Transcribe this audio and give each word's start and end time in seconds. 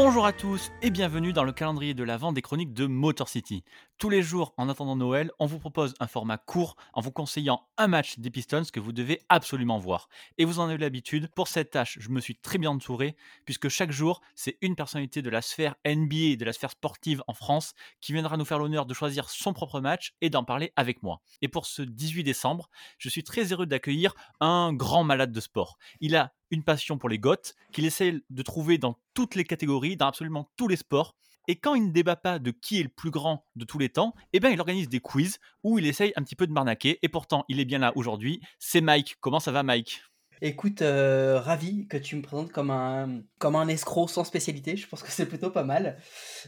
Bonjour 0.00 0.26
à 0.26 0.32
tous 0.32 0.70
et 0.80 0.90
bienvenue 0.90 1.32
dans 1.32 1.42
le 1.42 1.50
calendrier 1.50 1.92
de 1.92 2.04
la 2.04 2.16
vente 2.16 2.36
des 2.36 2.40
chroniques 2.40 2.72
de 2.72 2.86
Motor 2.86 3.28
City. 3.28 3.64
Tous 3.98 4.08
les 4.08 4.22
jours, 4.22 4.54
en 4.56 4.68
attendant 4.68 4.94
Noël, 4.94 5.32
on 5.40 5.46
vous 5.46 5.58
propose 5.58 5.94
un 5.98 6.06
format 6.06 6.38
court 6.38 6.76
en 6.92 7.00
vous 7.00 7.10
conseillant 7.10 7.66
un 7.78 7.88
match 7.88 8.20
des 8.20 8.30
Pistons 8.30 8.62
que 8.72 8.78
vous 8.78 8.92
devez 8.92 9.20
absolument 9.28 9.80
voir. 9.80 10.08
Et 10.38 10.44
vous 10.44 10.60
en 10.60 10.68
avez 10.68 10.78
l'habitude, 10.78 11.28
pour 11.34 11.48
cette 11.48 11.70
tâche, 11.70 11.98
je 12.00 12.10
me 12.10 12.20
suis 12.20 12.36
très 12.36 12.58
bien 12.58 12.70
entouré, 12.70 13.16
puisque 13.44 13.68
chaque 13.68 13.90
jour, 13.90 14.20
c'est 14.36 14.56
une 14.60 14.76
personnalité 14.76 15.20
de 15.20 15.30
la 15.30 15.42
sphère 15.42 15.74
NBA 15.84 16.16
et 16.16 16.36
de 16.36 16.44
la 16.44 16.52
sphère 16.52 16.70
sportive 16.70 17.24
en 17.26 17.34
France 17.34 17.74
qui 18.00 18.12
viendra 18.12 18.36
nous 18.36 18.44
faire 18.44 18.60
l'honneur 18.60 18.86
de 18.86 18.94
choisir 18.94 19.28
son 19.28 19.52
propre 19.52 19.80
match 19.80 20.14
et 20.20 20.30
d'en 20.30 20.44
parler 20.44 20.72
avec 20.76 21.02
moi. 21.02 21.22
Et 21.42 21.48
pour 21.48 21.66
ce 21.66 21.82
18 21.82 22.22
décembre, 22.22 22.70
je 22.98 23.08
suis 23.08 23.24
très 23.24 23.52
heureux 23.52 23.66
d'accueillir 23.66 24.14
un 24.38 24.72
grand 24.72 25.02
malade 25.02 25.32
de 25.32 25.40
sport. 25.40 25.76
Il 25.98 26.14
a 26.14 26.32
une 26.50 26.62
passion 26.62 26.98
pour 26.98 27.08
les 27.08 27.18
goths 27.18 27.54
qu'il 27.72 27.84
essaie 27.84 28.14
de 28.30 28.42
trouver 28.42 28.78
dans 28.78 28.98
toutes 29.14 29.34
les 29.34 29.44
catégories, 29.44 29.96
dans 29.96 30.08
absolument 30.08 30.50
tous 30.56 30.68
les 30.68 30.76
sports. 30.76 31.14
Et 31.46 31.56
quand 31.56 31.74
il 31.74 31.86
ne 31.86 31.92
débat 31.92 32.16
pas 32.16 32.38
de 32.38 32.50
qui 32.50 32.78
est 32.78 32.82
le 32.82 32.88
plus 32.90 33.10
grand 33.10 33.46
de 33.56 33.64
tous 33.64 33.78
les 33.78 33.88
temps, 33.88 34.14
eh 34.34 34.40
bien, 34.40 34.50
il 34.50 34.60
organise 34.60 34.88
des 34.88 35.00
quiz 35.00 35.38
où 35.64 35.78
il 35.78 35.86
essaye 35.86 36.12
un 36.16 36.22
petit 36.22 36.36
peu 36.36 36.46
de 36.46 36.52
m'arnaquer. 36.52 36.98
Et 37.02 37.08
pourtant, 37.08 37.46
il 37.48 37.58
est 37.58 37.64
bien 37.64 37.78
là 37.78 37.92
aujourd'hui. 37.96 38.40
C'est 38.58 38.82
Mike. 38.82 39.16
Comment 39.20 39.40
ça 39.40 39.50
va, 39.50 39.62
Mike? 39.62 40.02
Écoute, 40.40 40.82
euh, 40.82 41.40
ravi 41.40 41.88
que 41.88 41.96
tu 41.96 42.14
me 42.14 42.22
présentes 42.22 42.52
comme 42.52 42.70
un, 42.70 43.68
escroc 43.68 44.08
sans 44.08 44.22
spécialité. 44.22 44.76
Je 44.76 44.86
pense 44.86 45.02
que 45.02 45.10
c'est 45.10 45.26
plutôt 45.26 45.50
pas 45.50 45.64
mal. 45.64 45.98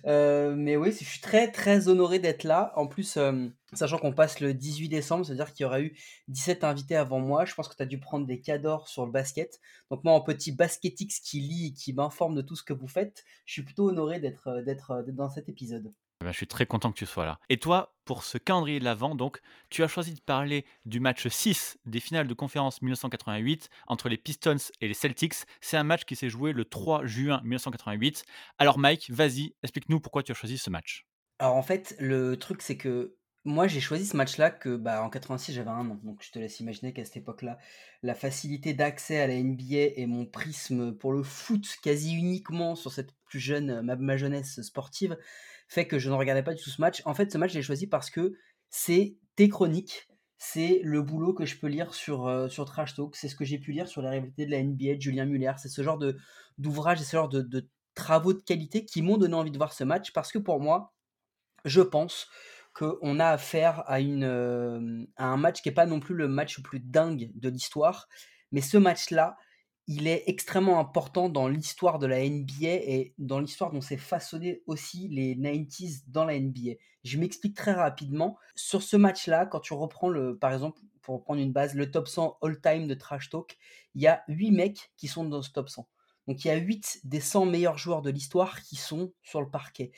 Euh, 0.06 0.54
mais 0.56 0.76
oui, 0.76 0.92
je 0.92 1.04
suis 1.04 1.20
très 1.20 1.50
très 1.50 1.88
honoré 1.88 2.20
d'être 2.20 2.44
là. 2.44 2.72
En 2.76 2.86
plus, 2.86 3.16
euh, 3.16 3.48
sachant 3.72 3.98
qu'on 3.98 4.12
passe 4.12 4.38
le 4.40 4.54
18 4.54 4.88
décembre, 4.88 5.26
c'est-à-dire 5.26 5.52
qu'il 5.52 5.64
y 5.64 5.66
aura 5.66 5.80
eu 5.80 5.96
17 6.28 6.62
invités 6.62 6.96
avant 6.96 7.18
moi. 7.18 7.44
Je 7.44 7.54
pense 7.54 7.68
que 7.68 7.74
tu 7.74 7.82
as 7.82 7.86
dû 7.86 7.98
prendre 7.98 8.26
des 8.26 8.40
cadors 8.40 8.86
sur 8.88 9.04
le 9.06 9.12
basket. 9.12 9.58
Donc 9.90 10.04
moi, 10.04 10.12
en 10.12 10.20
petit 10.20 10.52
basketix 10.52 11.20
qui 11.20 11.40
lit 11.40 11.66
et 11.68 11.72
qui 11.72 11.92
m'informe 11.92 12.36
de 12.36 12.42
tout 12.42 12.54
ce 12.54 12.62
que 12.62 12.72
vous 12.72 12.88
faites, 12.88 13.24
je 13.44 13.54
suis 13.54 13.62
plutôt 13.62 13.88
honoré 13.88 14.20
d'être 14.20 15.04
dans 15.08 15.28
cet 15.30 15.48
épisode. 15.48 15.92
Eh 16.20 16.26
ben, 16.26 16.32
je 16.32 16.36
suis 16.36 16.46
très 16.46 16.66
content 16.66 16.92
que 16.92 16.98
tu 16.98 17.06
sois 17.06 17.24
là. 17.24 17.40
Et 17.48 17.56
toi, 17.56 17.94
pour 18.04 18.24
ce 18.24 18.36
calendrier 18.36 18.78
de 18.78 18.84
l'Avent, 18.84 19.14
donc, 19.14 19.40
tu 19.70 19.82
as 19.82 19.88
choisi 19.88 20.12
de 20.12 20.20
parler 20.20 20.66
du 20.84 21.00
match 21.00 21.26
6 21.26 21.78
des 21.86 22.00
finales 22.00 22.26
de 22.26 22.34
conférence 22.34 22.82
1988 22.82 23.70
entre 23.86 24.10
les 24.10 24.18
Pistons 24.18 24.56
et 24.82 24.88
les 24.88 24.92
Celtics. 24.94 25.46
C'est 25.62 25.78
un 25.78 25.82
match 25.82 26.04
qui 26.04 26.16
s'est 26.16 26.28
joué 26.28 26.52
le 26.52 26.66
3 26.66 27.06
juin 27.06 27.40
1988. 27.42 28.24
Alors 28.58 28.78
Mike, 28.78 29.10
vas-y, 29.10 29.54
explique-nous 29.62 30.00
pourquoi 30.00 30.22
tu 30.22 30.32
as 30.32 30.34
choisi 30.34 30.58
ce 30.58 30.68
match. 30.68 31.06
Alors 31.38 31.56
en 31.56 31.62
fait, 31.62 31.96
le 31.98 32.36
truc 32.36 32.60
c'est 32.60 32.76
que 32.76 33.16
moi 33.44 33.66
j'ai 33.66 33.80
choisi 33.80 34.04
ce 34.04 34.14
match-là 34.14 34.50
que 34.50 34.76
bah, 34.76 35.02
en 35.02 35.08
86 35.08 35.54
j'avais 35.54 35.70
un 35.70 35.88
an, 35.88 36.00
donc 36.04 36.22
je 36.22 36.30
te 36.30 36.38
laisse 36.38 36.60
imaginer 36.60 36.92
qu'à 36.92 37.02
cette 37.06 37.16
époque-là, 37.16 37.56
la 38.02 38.14
facilité 38.14 38.74
d'accès 38.74 39.18
à 39.18 39.26
la 39.26 39.42
NBA 39.42 39.94
et 39.96 40.04
mon 40.04 40.26
prisme 40.26 40.92
pour 40.92 41.12
le 41.12 41.22
foot 41.22 41.66
quasi 41.82 42.14
uniquement 42.14 42.74
sur 42.74 42.92
cette 42.92 43.14
plus 43.24 43.40
jeune, 43.40 43.80
ma, 43.80 43.96
ma 43.96 44.18
jeunesse 44.18 44.60
sportive, 44.60 45.16
fait 45.70 45.86
que 45.86 46.00
je 46.00 46.10
ne 46.10 46.14
regardais 46.14 46.42
pas 46.42 46.52
du 46.52 46.62
tout 46.62 46.68
ce 46.68 46.80
match. 46.80 47.00
En 47.04 47.14
fait, 47.14 47.30
ce 47.30 47.38
match, 47.38 47.52
je 47.52 47.58
l'ai 47.58 47.62
choisi 47.62 47.86
parce 47.86 48.10
que 48.10 48.34
c'est 48.70 49.16
tes 49.36 49.48
chroniques, 49.48 50.08
c'est 50.36 50.80
le 50.82 51.00
boulot 51.00 51.32
que 51.32 51.46
je 51.46 51.56
peux 51.56 51.68
lire 51.68 51.94
sur, 51.94 52.26
euh, 52.26 52.48
sur 52.48 52.64
Trash 52.64 52.94
Talk, 52.94 53.14
c'est 53.14 53.28
ce 53.28 53.36
que 53.36 53.44
j'ai 53.44 53.58
pu 53.58 53.70
lire 53.70 53.86
sur 53.86 54.02
la 54.02 54.10
rivalité 54.10 54.46
de 54.46 54.50
la 54.50 54.62
NBA 54.62 54.96
de 54.96 55.00
Julien 55.00 55.26
Muller, 55.26 55.52
c'est 55.58 55.68
ce 55.68 55.82
genre 55.82 55.96
de, 55.96 56.16
d'ouvrage 56.58 57.00
et 57.00 57.04
ce 57.04 57.16
genre 57.16 57.28
de, 57.28 57.68
travaux 57.94 58.32
de 58.32 58.42
qualité 58.42 58.84
qui 58.84 59.00
m'ont 59.00 59.16
donné 59.16 59.34
envie 59.34 59.50
de 59.52 59.56
voir 59.56 59.72
ce 59.72 59.84
match 59.84 60.12
parce 60.12 60.32
que 60.32 60.38
pour 60.38 60.60
moi, 60.60 60.92
je 61.64 61.82
pense 61.82 62.28
qu'on 62.72 63.20
a 63.20 63.26
affaire 63.26 63.84
à, 63.86 64.00
une, 64.00 64.24
euh, 64.24 65.04
à 65.16 65.26
un 65.26 65.36
match 65.36 65.62
qui 65.62 65.68
n'est 65.68 65.74
pas 65.74 65.86
non 65.86 66.00
plus 66.00 66.16
le 66.16 66.26
match 66.26 66.58
le 66.58 66.64
plus 66.64 66.80
dingue 66.80 67.30
de 67.34 67.48
l'histoire, 67.48 68.08
mais 68.50 68.60
ce 68.60 68.76
match-là, 68.76 69.36
il 69.92 70.06
est 70.06 70.22
extrêmement 70.28 70.78
important 70.78 71.28
dans 71.28 71.48
l'histoire 71.48 71.98
de 71.98 72.06
la 72.06 72.20
NBA 72.20 72.68
et 72.68 73.12
dans 73.18 73.40
l'histoire 73.40 73.72
dont 73.72 73.80
s'est 73.80 73.96
façonné 73.96 74.62
aussi 74.66 75.08
les 75.08 75.34
90s 75.34 76.04
dans 76.06 76.24
la 76.24 76.38
NBA. 76.38 76.74
Je 77.02 77.18
m'explique 77.18 77.56
très 77.56 77.72
rapidement. 77.72 78.38
Sur 78.54 78.84
ce 78.84 78.96
match-là, 78.96 79.46
quand 79.46 79.58
tu 79.58 79.74
reprends 79.74 80.08
le, 80.08 80.38
par 80.38 80.52
exemple, 80.52 80.80
pour 81.02 81.16
reprendre 81.16 81.40
une 81.40 81.50
base, 81.50 81.74
le 81.74 81.90
top 81.90 82.06
100 82.06 82.38
all-time 82.40 82.86
de 82.86 82.94
Trash 82.94 83.30
Talk, 83.30 83.58
il 83.96 84.02
y 84.02 84.06
a 84.06 84.22
8 84.28 84.52
mecs 84.52 84.92
qui 84.96 85.08
sont 85.08 85.24
dans 85.24 85.42
ce 85.42 85.50
top 85.50 85.68
100. 85.68 85.88
Donc 86.28 86.44
il 86.44 86.48
y 86.48 86.52
a 86.52 86.56
8 86.56 87.00
des 87.02 87.18
100 87.18 87.46
meilleurs 87.46 87.76
joueurs 87.76 88.02
de 88.02 88.10
l'histoire 88.10 88.62
qui 88.62 88.76
sont 88.76 89.12
sur 89.24 89.40
le 89.40 89.50
parquet. 89.50 89.90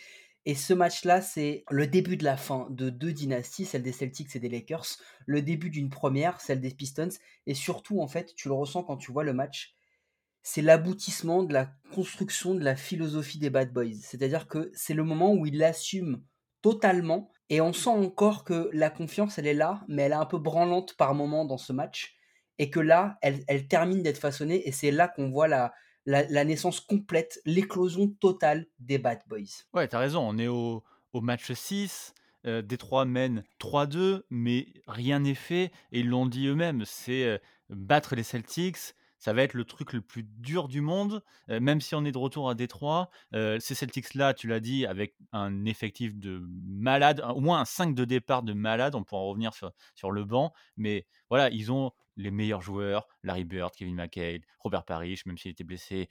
Et 0.47 0.54
ce 0.54 0.72
match-là, 0.72 1.20
c'est 1.20 1.64
le 1.70 1.86
début 1.86 2.16
de 2.16 2.24
la 2.24 2.38
fin 2.38 2.66
de 2.70 2.88
deux 2.88 3.12
dynasties, 3.12 3.66
celle 3.66 3.82
des 3.82 3.92
Celtics 3.92 4.34
et 4.34 4.41
des 4.41 4.48
Lakers, 4.48 4.86
le 5.26 5.42
début 5.42 5.69
d'une 5.69 5.91
première, 5.91 6.41
celle 6.41 6.62
des 6.62 6.70
Pistons, 6.70 7.10
et 7.47 7.53
surtout, 7.53 8.00
en 8.00 8.09
fait, 8.09 8.34
tu 8.34 8.48
le 8.48 8.54
ressens 8.54 8.84
quand 8.84 8.97
tu 8.97 9.12
vois 9.12 9.22
le 9.22 9.34
match, 9.34 9.76
c'est 10.42 10.62
l'aboutissement 10.62 11.42
de 11.42 11.53
la 11.53 11.70
construction 11.94 12.54
de 12.54 12.64
la 12.64 12.76
philosophie 12.76 13.38
des 13.38 13.50
Bad 13.50 13.72
Boys. 13.72 14.00
C'est-à-dire 14.00 14.48
que 14.48 14.70
c'est 14.75 14.94
le 14.94 15.04
moment 15.04 15.32
où 15.32 15.47
il 15.47 15.58
l'assume 15.58 16.22
totalement 16.62 17.30
et 17.48 17.60
on 17.60 17.72
sent 17.72 17.91
encore 17.91 18.44
que 18.44 18.70
la 18.72 18.91
confiance, 18.91 19.38
elle 19.38 19.47
est 19.47 19.54
là, 19.54 19.84
mais 19.88 20.03
elle 20.03 20.12
est 20.12 20.16
un 20.16 20.26
peu 20.26 20.38
branlante 20.38 20.97
par 20.97 21.14
moment 21.14 21.44
dans 21.44 21.58
ce 21.58 21.72
match 21.72 22.16
et 22.58 22.70
que 22.70 22.80
là, 22.80 23.19
elle, 23.22 23.69
termine 23.69 24.03
d'être 24.03 24.19
façonnée 24.19 24.66
et 24.66 24.72
c'est 24.72 24.91
là 24.91 25.08
qu'on 25.08 25.30
voit 25.30 25.48
la, 25.48 26.44
naissance 26.44 26.80
complète, 26.80 27.41
l'éclosion 27.44 28.09
totale 28.09 28.66
des 28.78 28.98
Bad 28.98 29.20
Boys. 29.28 29.64
Ouais, 29.74 29.88
t'as 29.88 29.98
raison, 29.98 30.26
on 30.26 30.38
est 30.38 30.48
au, 30.48 30.82
match 31.14 31.53
6. 31.53 32.14
Euh, 32.44 32.60
Détroit 32.60 33.04
mène 33.04 33.44
3-2, 33.60 34.22
mais 34.30 34.66
rien 34.88 35.20
n'est 35.20 35.36
fait. 35.36 35.70
Et 35.92 36.00
ils 36.00 36.09
l'ont 36.09 36.26
dit 36.26 36.48
eux-mêmes, 36.48 36.84
c'est 36.84 37.24
euh, 37.24 37.38
battre 37.69 38.16
les 38.16 38.24
Celtics, 38.24 38.94
ça 39.22 39.33
va 39.33 39.44
être 39.44 39.55
le 39.55 39.65
truc 39.65 39.93
le 39.93 40.00
plus 40.00 40.25
dur 40.25 40.66
du 40.66 40.81
monde, 40.81 41.22
même 41.47 41.81
si 41.81 41.94
on 41.94 42.05
est 42.05 42.10
de 42.10 42.19
retour 42.19 42.50
à 42.50 42.56
Détroit. 42.56 43.09
ces 43.33 43.75
Celtics-là, 43.77 44.34
tu 44.34 44.49
l'as 44.49 44.59
dit, 44.59 44.84
avec 44.84 45.15
un 45.31 45.65
effectif 45.65 46.16
de 46.16 46.43
malade, 46.66 47.22
au 47.33 47.41
moins 47.41 47.60
un 47.60 47.65
5 47.65 47.94
de 47.94 48.05
départ 48.05 48.43
de 48.43 48.53
malade, 48.53 48.97
on 48.97 49.05
pourra 49.05 49.22
revenir 49.22 49.53
sur, 49.55 50.10
le 50.10 50.25
banc, 50.25 50.53
mais 50.77 51.06
voilà, 51.31 51.50
ils 51.50 51.71
ont 51.71 51.93
les 52.16 52.33
meilleurs 52.33 52.62
joueurs, 52.62 53.06
Larry 53.22 53.44
Bird, 53.44 53.72
Kevin 53.77 53.94
McHale, 53.94 54.41
Robert 54.59 54.84
Parrish, 54.84 55.25
même 55.25 55.39
s'il 55.39 55.53
était 55.53 55.62
blessé, 55.62 56.09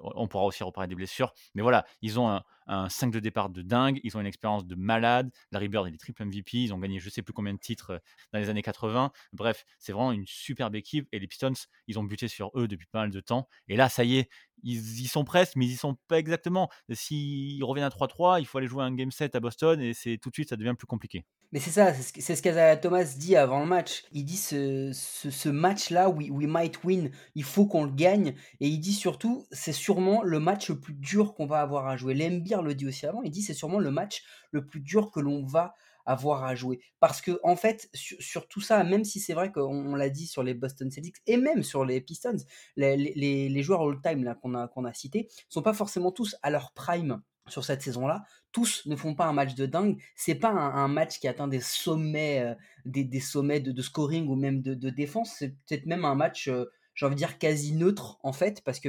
on 0.00 0.28
pourra 0.28 0.44
aussi 0.44 0.62
reparler 0.62 0.88
des 0.88 0.94
blessures. 0.94 1.32
Mais 1.54 1.62
voilà, 1.62 1.84
ils 2.02 2.18
ont 2.20 2.28
un, 2.66 2.88
5 2.88 3.10
de 3.10 3.20
départ 3.20 3.48
de 3.48 3.62
dingue, 3.62 3.98
ils 4.04 4.16
ont 4.16 4.20
une 4.20 4.26
expérience 4.26 4.66
de 4.66 4.74
malade. 4.74 5.30
Larry 5.52 5.68
Bird, 5.68 5.88
il 5.88 5.94
est 5.94 5.98
triple 5.98 6.24
MVP, 6.24 6.58
ils 6.58 6.74
ont 6.74 6.78
gagné 6.78 6.98
je 6.98 7.08
sais 7.08 7.22
plus 7.22 7.32
combien 7.32 7.54
de 7.54 7.58
titres 7.58 7.92
euh, 7.92 7.98
dans 8.32 8.38
les 8.38 8.50
années 8.50 8.62
80. 8.62 9.10
Bref, 9.32 9.64
c'est 9.78 9.92
vraiment 9.92 10.12
une 10.12 10.26
superbe 10.26 10.74
équipe, 10.76 11.08
et 11.12 11.18
les 11.18 11.26
Pistons, 11.26 11.52
ils 11.86 11.98
ont 11.98 12.04
buté 12.04 12.28
sur 12.28 12.50
eux 12.56 12.68
depuis 12.68 12.86
pas 12.86 13.00
mal 13.00 13.10
de 13.10 13.20
temps. 13.20 13.48
Et 13.68 13.76
là, 13.76 13.88
ça 13.88 14.04
y 14.04 14.18
est, 14.18 14.28
ils 14.62 15.00
y 15.00 15.06
sont 15.06 15.24
presque, 15.24 15.56
mais 15.56 15.66
ils 15.66 15.72
y 15.72 15.76
sont 15.76 15.96
pas 16.08 16.18
exactement. 16.18 16.68
S'ils 16.92 17.62
reviennent 17.64 17.86
à 17.86 17.90
3-3, 17.90 18.40
il 18.40 18.46
faut 18.46 18.58
aller 18.58 18.66
jouer 18.66 18.84
un 18.84 18.94
game 18.94 19.10
set 19.10 19.34
à 19.34 19.40
Boston, 19.40 19.80
et 19.80 19.94
c'est 19.94 20.18
tout 20.18 20.28
de 20.28 20.34
suite, 20.34 20.50
ça 20.50 20.56
devient 20.56 20.74
plus 20.76 20.86
compliqué. 20.86 21.24
Mais 21.50 21.60
c'est 21.60 21.70
ça, 21.70 21.94
c'est 21.94 22.36
ce 22.36 22.42
qu'Azaya 22.42 22.76
Thomas 22.76 23.14
dit 23.16 23.34
avant 23.34 23.60
le 23.60 23.66
match. 23.66 24.04
Il 24.12 24.24
dit 24.24 24.36
ce, 24.36 24.90
ce, 24.92 25.48
match-là, 25.48 26.10
we, 26.10 26.28
we, 26.30 26.46
might 26.46 26.84
win, 26.84 27.10
il 27.34 27.44
faut 27.44 27.64
qu'on 27.64 27.84
le 27.84 27.90
gagne. 27.90 28.34
Et 28.60 28.68
il 28.68 28.78
dit 28.80 28.92
surtout, 28.92 29.46
c'est 29.50 29.72
sûrement 29.78 30.22
le 30.22 30.40
match 30.40 30.68
le 30.68 30.80
plus 30.80 30.94
dur 30.94 31.34
qu'on 31.34 31.46
va 31.46 31.60
avoir 31.60 31.86
à 31.86 31.96
jouer. 31.96 32.14
Lembir 32.14 32.62
le 32.62 32.74
dit 32.74 32.86
aussi 32.86 33.06
avant, 33.06 33.22
il 33.22 33.30
dit 33.30 33.42
c'est 33.42 33.54
sûrement 33.54 33.78
le 33.78 33.90
match 33.90 34.22
le 34.50 34.66
plus 34.66 34.80
dur 34.80 35.10
que 35.10 35.20
l'on 35.20 35.44
va 35.44 35.74
avoir 36.08 36.44
à 36.44 36.54
jouer. 36.54 36.80
Parce 37.00 37.20
que, 37.20 37.38
en 37.42 37.54
fait, 37.54 37.88
sur, 37.92 38.48
tout 38.48 38.62
ça, 38.62 38.82
même 38.82 39.04
si 39.04 39.20
c'est 39.20 39.34
vrai 39.34 39.52
qu'on 39.52 39.94
l'a 39.94 40.08
dit 40.08 40.26
sur 40.26 40.42
les 40.42 40.54
Boston 40.54 40.90
Celtics 40.90 41.16
et 41.26 41.36
même 41.36 41.62
sur 41.62 41.84
les 41.84 42.00
Pistons, 42.00 42.38
les, 42.76 43.62
joueurs 43.62 43.82
all-time 43.82 44.34
qu'on 44.40 44.54
a, 44.54 44.68
qu'on 44.68 44.84
a 44.84 44.94
cités 44.94 45.28
sont 45.48 45.62
pas 45.62 45.74
forcément 45.74 46.10
tous 46.10 46.34
à 46.42 46.50
leur 46.50 46.72
prime 46.72 47.20
sur 47.46 47.64
cette 47.64 47.82
saison-là. 47.82 48.24
Tous 48.52 48.86
ne 48.86 48.96
font 48.96 49.14
pas 49.14 49.26
un 49.26 49.32
match 49.32 49.54
de 49.54 49.66
dingue. 49.66 50.00
C'est 50.16 50.34
pas 50.34 50.50
un, 50.50 50.88
match 50.88 51.18
qui 51.18 51.28
atteint 51.28 51.48
des 51.48 51.60
sommets, 51.60 52.40
euh, 52.40 52.54
des, 52.84 53.20
sommets 53.20 53.60
de, 53.60 53.82
scoring 53.82 54.28
ou 54.28 54.34
même 54.34 54.62
de, 54.62 54.90
défense. 54.90 55.34
C'est 55.38 55.50
peut-être 55.66 55.86
même 55.86 56.04
un 56.04 56.14
match, 56.14 56.48
euh, 56.48 56.64
j'ai 56.98 57.06
envie 57.06 57.14
de 57.14 57.20
dire 57.20 57.38
quasi 57.38 57.74
neutre 57.74 58.18
en 58.24 58.32
fait, 58.32 58.60
parce 58.64 58.80
que. 58.80 58.88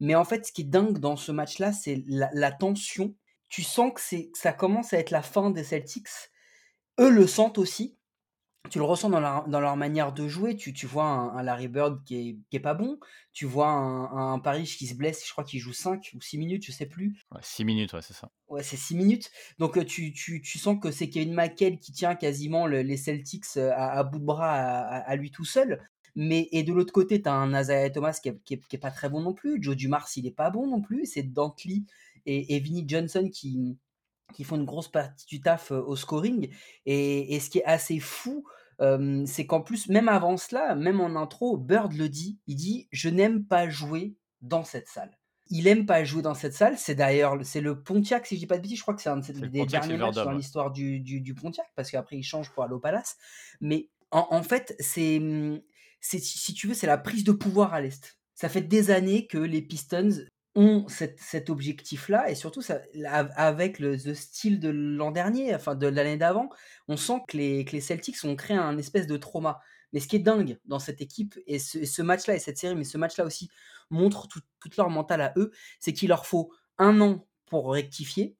Mais 0.00 0.14
en 0.14 0.24
fait, 0.24 0.46
ce 0.46 0.52
qui 0.52 0.62
est 0.62 0.64
dingue 0.64 0.98
dans 0.98 1.16
ce 1.16 1.32
match-là, 1.32 1.72
c'est 1.74 2.02
la, 2.06 2.50
tension. 2.50 3.14
Tu 3.50 3.62
sens 3.62 3.92
que 3.94 4.00
c'est, 4.00 4.30
ça 4.32 4.54
commence 4.54 4.94
à 4.94 4.98
être 4.98 5.10
la 5.10 5.20
fin 5.20 5.50
des 5.50 5.62
Celtics. 5.62 6.08
Eux 6.98 7.10
le 7.10 7.26
sentent 7.26 7.58
aussi 7.58 7.98
tu 8.70 8.78
le 8.78 8.84
ressens 8.84 9.10
dans 9.10 9.20
leur, 9.20 9.48
dans 9.48 9.60
leur 9.60 9.76
manière 9.76 10.12
de 10.12 10.28
jouer. 10.28 10.56
Tu, 10.56 10.72
tu 10.72 10.86
vois 10.86 11.04
un, 11.04 11.42
Larry 11.42 11.68
Bird 11.68 12.02
qui 12.04 12.16
est, 12.16 12.36
qui 12.48 12.56
est 12.56 12.60
pas 12.60 12.74
bon. 12.74 12.98
Tu 13.32 13.44
vois 13.44 13.68
un, 13.68 14.34
un 14.34 14.38
Paris 14.38 14.64
qui 14.64 14.86
se 14.86 14.94
blesse, 14.94 15.26
je 15.26 15.32
crois 15.32 15.44
qu'il 15.44 15.60
joue 15.60 15.72
5 15.72 16.12
ou 16.14 16.20
6 16.20 16.38
minutes, 16.38 16.64
je 16.64 16.72
sais 16.72 16.86
plus. 16.86 17.18
6 17.40 17.64
minutes, 17.64 17.92
ouais, 17.92 18.02
c'est 18.02 18.14
ça. 18.14 18.30
Ouais, 18.48 18.62
c'est 18.62 18.76
6 18.76 18.94
minutes. 18.94 19.30
Donc 19.58 19.76
euh, 19.76 19.84
tu, 19.84 20.12
tu, 20.12 20.40
tu 20.40 20.58
sens 20.58 20.78
que 20.80 20.90
c'est 20.90 21.10
Kevin 21.10 21.34
McHale 21.34 21.78
qui 21.80 21.92
tient 21.92 22.14
quasiment 22.14 22.66
les 22.66 22.96
Celtics 22.96 23.44
euh, 23.56 23.72
à, 23.74 24.02
bout 24.04 24.20
de 24.20 24.24
bras 24.24 24.52
à, 24.52 25.16
lui 25.16 25.30
tout 25.30 25.44
seul. 25.44 25.82
Mais 26.14 26.48
et 26.52 26.62
de 26.62 26.72
l'autre 26.72 26.92
côté, 26.92 27.22
tu 27.22 27.28
as 27.28 27.34
un 27.34 27.58
Isaiah 27.58 27.90
Thomas 27.90 28.18
qui 28.22 28.28
est, 28.28 28.38
qui, 28.44 28.54
est, 28.54 28.78
pas 28.78 28.90
très 28.90 29.08
bon 29.08 29.20
non 29.20 29.32
plus. 29.32 29.62
Joe 29.62 29.76
Dumars, 29.76 30.08
il 30.16 30.26
est 30.26 30.30
pas 30.30 30.50
bon 30.50 30.66
non 30.66 30.80
plus. 30.80 31.06
C'est 31.06 31.22
Dantley 31.22 31.82
et, 32.26 32.54
et 32.54 32.60
Vinnie 32.60 32.84
Johnson 32.86 33.28
qui, 33.32 33.78
qui 34.32 34.44
font 34.44 34.56
une 34.56 34.64
grosse 34.64 34.88
partie 34.88 35.26
du 35.26 35.40
taf 35.40 35.70
au 35.70 35.96
scoring. 35.96 36.48
Et, 36.86 37.38
ce 37.40 37.50
qui 37.50 37.58
est 37.58 37.64
assez 37.64 37.98
fou, 38.00 38.44
c'est 39.26 39.46
qu'en 39.46 39.60
plus, 39.60 39.88
même 39.88 40.08
avant 40.08 40.36
cela, 40.36 40.74
même 40.74 41.00
en 41.00 41.16
intro, 41.16 41.56
Bird 41.56 41.92
le 41.92 42.08
dit, 42.08 42.38
il 42.46 42.56
dit 42.56 42.88
«Je 42.92 43.08
n'aime 43.08 43.44
pas 43.44 43.68
jouer 43.68 44.16
dans 44.40 44.64
cette 44.64 44.88
salle». 44.88 45.16
il 45.50 45.66
aime 45.66 45.84
pas 45.84 46.02
jouer 46.02 46.22
dans 46.22 46.34
cette 46.34 46.54
salle. 46.54 46.78
C'est 46.78 46.94
d'ailleurs 46.94 47.36
c'est 47.42 47.60
le 47.60 47.82
Pontiac, 47.82 48.26
si 48.26 48.36
je 48.36 48.40
dis 48.40 48.46
pas 48.46 48.56
de 48.56 48.62
bêtises, 48.62 48.78
je 48.78 48.82
crois 48.82 48.94
que 48.94 49.02
c'est 49.02 49.10
un 49.10 49.18
des 49.18 49.32
Pontiac 49.32 49.86
derniers 49.86 49.98
matchs 49.98 50.14
dans 50.14 50.32
l'histoire 50.32 50.70
du, 50.70 51.00
du, 51.00 51.20
du 51.20 51.34
Pontiac, 51.34 51.66
parce 51.76 51.90
qu'après 51.90 52.16
il 52.16 52.22
change 52.22 52.50
pour 52.50 52.64
aller 52.64 52.72
au 52.72 52.78
Palace. 52.78 53.16
Mais 53.60 53.90
en, 54.10 54.26
en 54.30 54.42
fait, 54.42 54.74
c'est, 54.78 55.18
hum, 55.18 55.60
c'est 56.02 56.18
si 56.18 56.52
tu 56.52 56.66
veux, 56.66 56.74
c'est 56.74 56.86
la 56.86 56.98
prise 56.98 57.24
de 57.24 57.32
pouvoir 57.32 57.72
à 57.72 57.80
l'Est. 57.80 58.18
Ça 58.34 58.48
fait 58.48 58.60
des 58.60 58.90
années 58.90 59.26
que 59.26 59.38
les 59.38 59.62
Pistons 59.62 60.26
ont 60.54 60.84
cet 60.88 61.48
objectif-là, 61.48 62.28
et 62.28 62.34
surtout 62.34 62.60
avec 63.36 63.78
le, 63.78 63.96
le 63.96 64.14
style 64.14 64.60
de 64.60 64.68
l'an 64.68 65.10
dernier, 65.10 65.54
enfin 65.54 65.74
de 65.74 65.86
l'année 65.86 66.18
d'avant, 66.18 66.50
on 66.88 66.96
sent 66.96 67.22
que 67.28 67.38
les, 67.38 67.80
Celtics 67.80 68.22
ont 68.24 68.36
créé 68.36 68.56
un 68.56 68.76
espèce 68.76 69.06
de 69.06 69.16
trauma. 69.16 69.60
Mais 69.92 70.00
ce 70.00 70.08
qui 70.08 70.16
est 70.16 70.20
dingue 70.20 70.58
dans 70.64 70.78
cette 70.78 71.00
équipe, 71.00 71.38
et 71.46 71.58
ce, 71.58 72.02
match-là, 72.02 72.34
et 72.34 72.38
cette 72.38 72.58
série, 72.58 72.74
mais 72.74 72.84
ce 72.84 72.98
match-là 72.98 73.24
aussi, 73.24 73.48
montre 73.90 74.26
tout, 74.28 74.40
toute 74.60 74.76
leur 74.76 74.90
mental 74.90 75.20
à 75.20 75.32
eux, 75.36 75.52
c'est 75.80 75.92
qu'il 75.92 76.08
leur 76.08 76.26
faut 76.26 76.52
un 76.78 77.00
an 77.00 77.26
pour 77.46 77.72
rectifier. 77.72 78.36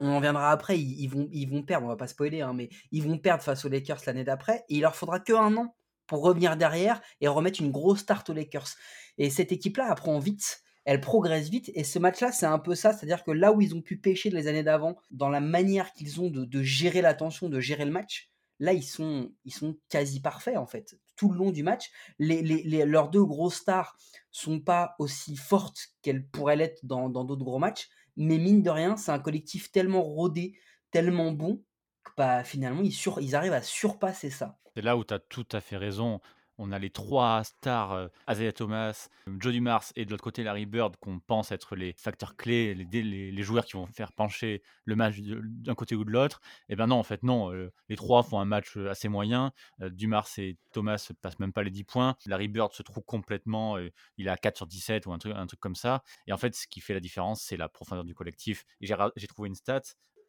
On 0.00 0.08
en 0.08 0.20
viendra 0.20 0.50
après, 0.50 0.78
ils, 0.78 1.00
ils 1.02 1.08
vont, 1.08 1.28
ils 1.32 1.48
vont 1.48 1.62
perdre, 1.62 1.86
on 1.86 1.90
va 1.90 1.96
pas 1.96 2.08
spoiler, 2.08 2.40
hein, 2.40 2.54
mais 2.54 2.70
ils 2.90 3.02
vont 3.02 3.18
perdre 3.18 3.42
face 3.42 3.64
aux 3.64 3.68
Lakers 3.68 4.00
l'année 4.06 4.24
d'après, 4.24 4.64
et 4.68 4.76
il 4.76 4.80
leur 4.80 4.96
faudra 4.96 5.20
que 5.20 5.34
un 5.34 5.56
an 5.56 5.74
pour 6.10 6.22
revenir 6.22 6.56
derrière 6.56 7.00
et 7.20 7.28
remettre 7.28 7.62
une 7.62 7.70
grosse 7.70 8.00
start 8.00 8.28
aux 8.28 8.34
Lakers. 8.34 8.74
Et 9.16 9.30
cette 9.30 9.52
équipe-là 9.52 9.88
apprend 9.88 10.18
vite, 10.18 10.64
elle 10.84 11.00
progresse 11.00 11.50
vite, 11.50 11.70
et 11.74 11.84
ce 11.84 12.00
match-là, 12.00 12.32
c'est 12.32 12.46
un 12.46 12.58
peu 12.58 12.74
ça, 12.74 12.92
c'est-à-dire 12.92 13.22
que 13.22 13.30
là 13.30 13.52
où 13.52 13.60
ils 13.60 13.76
ont 13.76 13.80
pu 13.80 13.96
pêcher 13.96 14.28
les 14.28 14.48
années 14.48 14.64
d'avant, 14.64 14.96
dans 15.12 15.28
la 15.28 15.38
manière 15.38 15.92
qu'ils 15.92 16.20
ont 16.20 16.28
de, 16.28 16.62
gérer 16.62 17.00
la 17.00 17.14
tension, 17.14 17.48
de 17.48 17.60
gérer 17.60 17.84
le 17.84 17.92
match, 17.92 18.28
là, 18.58 18.72
ils 18.72 18.82
sont, 18.82 19.30
ils 19.44 19.54
sont 19.54 19.76
quasi 19.88 20.20
parfaits, 20.20 20.56
en 20.56 20.66
fait. 20.66 20.98
Tout 21.14 21.30
le 21.30 21.38
long 21.38 21.52
du 21.52 21.62
match, 21.62 21.92
les, 22.18 22.42
leurs 22.84 23.10
deux 23.10 23.24
grosses 23.24 23.58
stars 23.58 23.96
sont 24.32 24.58
pas 24.58 24.96
aussi 24.98 25.36
fortes 25.36 25.90
qu'elles 26.02 26.26
pourraient 26.26 26.56
l'être 26.56 26.84
dans 26.84 27.08
d'autres 27.08 27.44
gros 27.44 27.60
matchs, 27.60 27.88
mais 28.16 28.38
mine 28.38 28.64
de 28.64 28.70
rien, 28.70 28.96
c'est 28.96 29.12
un 29.12 29.20
collectif 29.20 29.70
tellement 29.70 30.02
rodé, 30.02 30.58
tellement 30.90 31.30
bon, 31.30 31.62
que 32.02 32.10
bah, 32.16 32.42
finalement, 32.42 32.82
ils 32.82 33.36
arrivent 33.36 33.52
à 33.52 33.62
surpasser 33.62 34.30
ça. 34.30 34.58
C'est 34.80 34.86
là 34.86 34.96
où 34.96 35.04
tu 35.04 35.12
as 35.12 35.18
tout 35.18 35.46
à 35.52 35.60
fait 35.60 35.76
raison. 35.76 36.22
On 36.56 36.72
a 36.72 36.78
les 36.78 36.88
trois 36.88 37.44
stars, 37.44 37.92
euh, 37.92 38.08
Isaiah 38.30 38.50
Thomas, 38.50 39.10
euh, 39.28 39.36
Joe 39.38 39.52
Dumars 39.52 39.84
et 39.94 40.06
de 40.06 40.10
l'autre 40.10 40.24
côté 40.24 40.42
Larry 40.42 40.64
Bird, 40.64 40.96
qu'on 40.96 41.20
pense 41.20 41.52
être 41.52 41.76
les 41.76 41.92
facteurs 41.98 42.34
clés, 42.34 42.74
les, 42.74 43.42
joueurs 43.42 43.66
qui 43.66 43.74
vont 43.74 43.84
faire 43.84 44.10
pencher 44.10 44.62
le 44.86 44.96
match 44.96 45.16
d'un 45.20 45.74
côté 45.74 45.96
ou 45.96 46.06
de 46.06 46.10
l'autre. 46.10 46.40
Et 46.70 46.76
ben 46.76 46.86
non, 46.86 46.96
en 46.96 47.02
fait, 47.02 47.22
non. 47.22 47.52
euh, 47.52 47.70
les 47.90 47.96
trois 47.96 48.22
font 48.22 48.40
un 48.40 48.46
match 48.46 48.78
assez 48.78 49.08
moyen. 49.08 49.52
Dumars 49.80 50.28
et 50.38 50.56
Thomas 50.72 51.06
ne 51.10 51.14
passent 51.14 51.40
même 51.40 51.52
pas 51.52 51.62
les 51.62 51.70
10 51.70 51.84
points. 51.84 52.16
Larry 52.24 52.48
Bird 52.48 52.72
se 52.72 52.82
trouve 52.82 53.04
complètement. 53.04 53.76
il 54.16 54.30
a 54.30 54.38
4 54.38 54.56
sur 54.56 54.66
17 54.66 55.04
ou 55.04 55.12
un 55.12 55.18
truc, 55.18 55.34
comme 55.60 55.76
ça. 55.76 56.02
Et 56.26 56.32
en 56.32 56.38
fait, 56.38 56.54
ce 56.54 56.66
qui 56.66 56.80
fait 56.80 56.94
la 56.94 57.00
différence, 57.00 57.42
c'est 57.42 57.58
la 57.58 57.68
profondeur 57.68 58.04
du 58.04 58.14
collectif. 58.14 58.64
J'ai 58.80 59.26
trouvé 59.28 59.50
une 59.50 59.54
stat. 59.54 59.82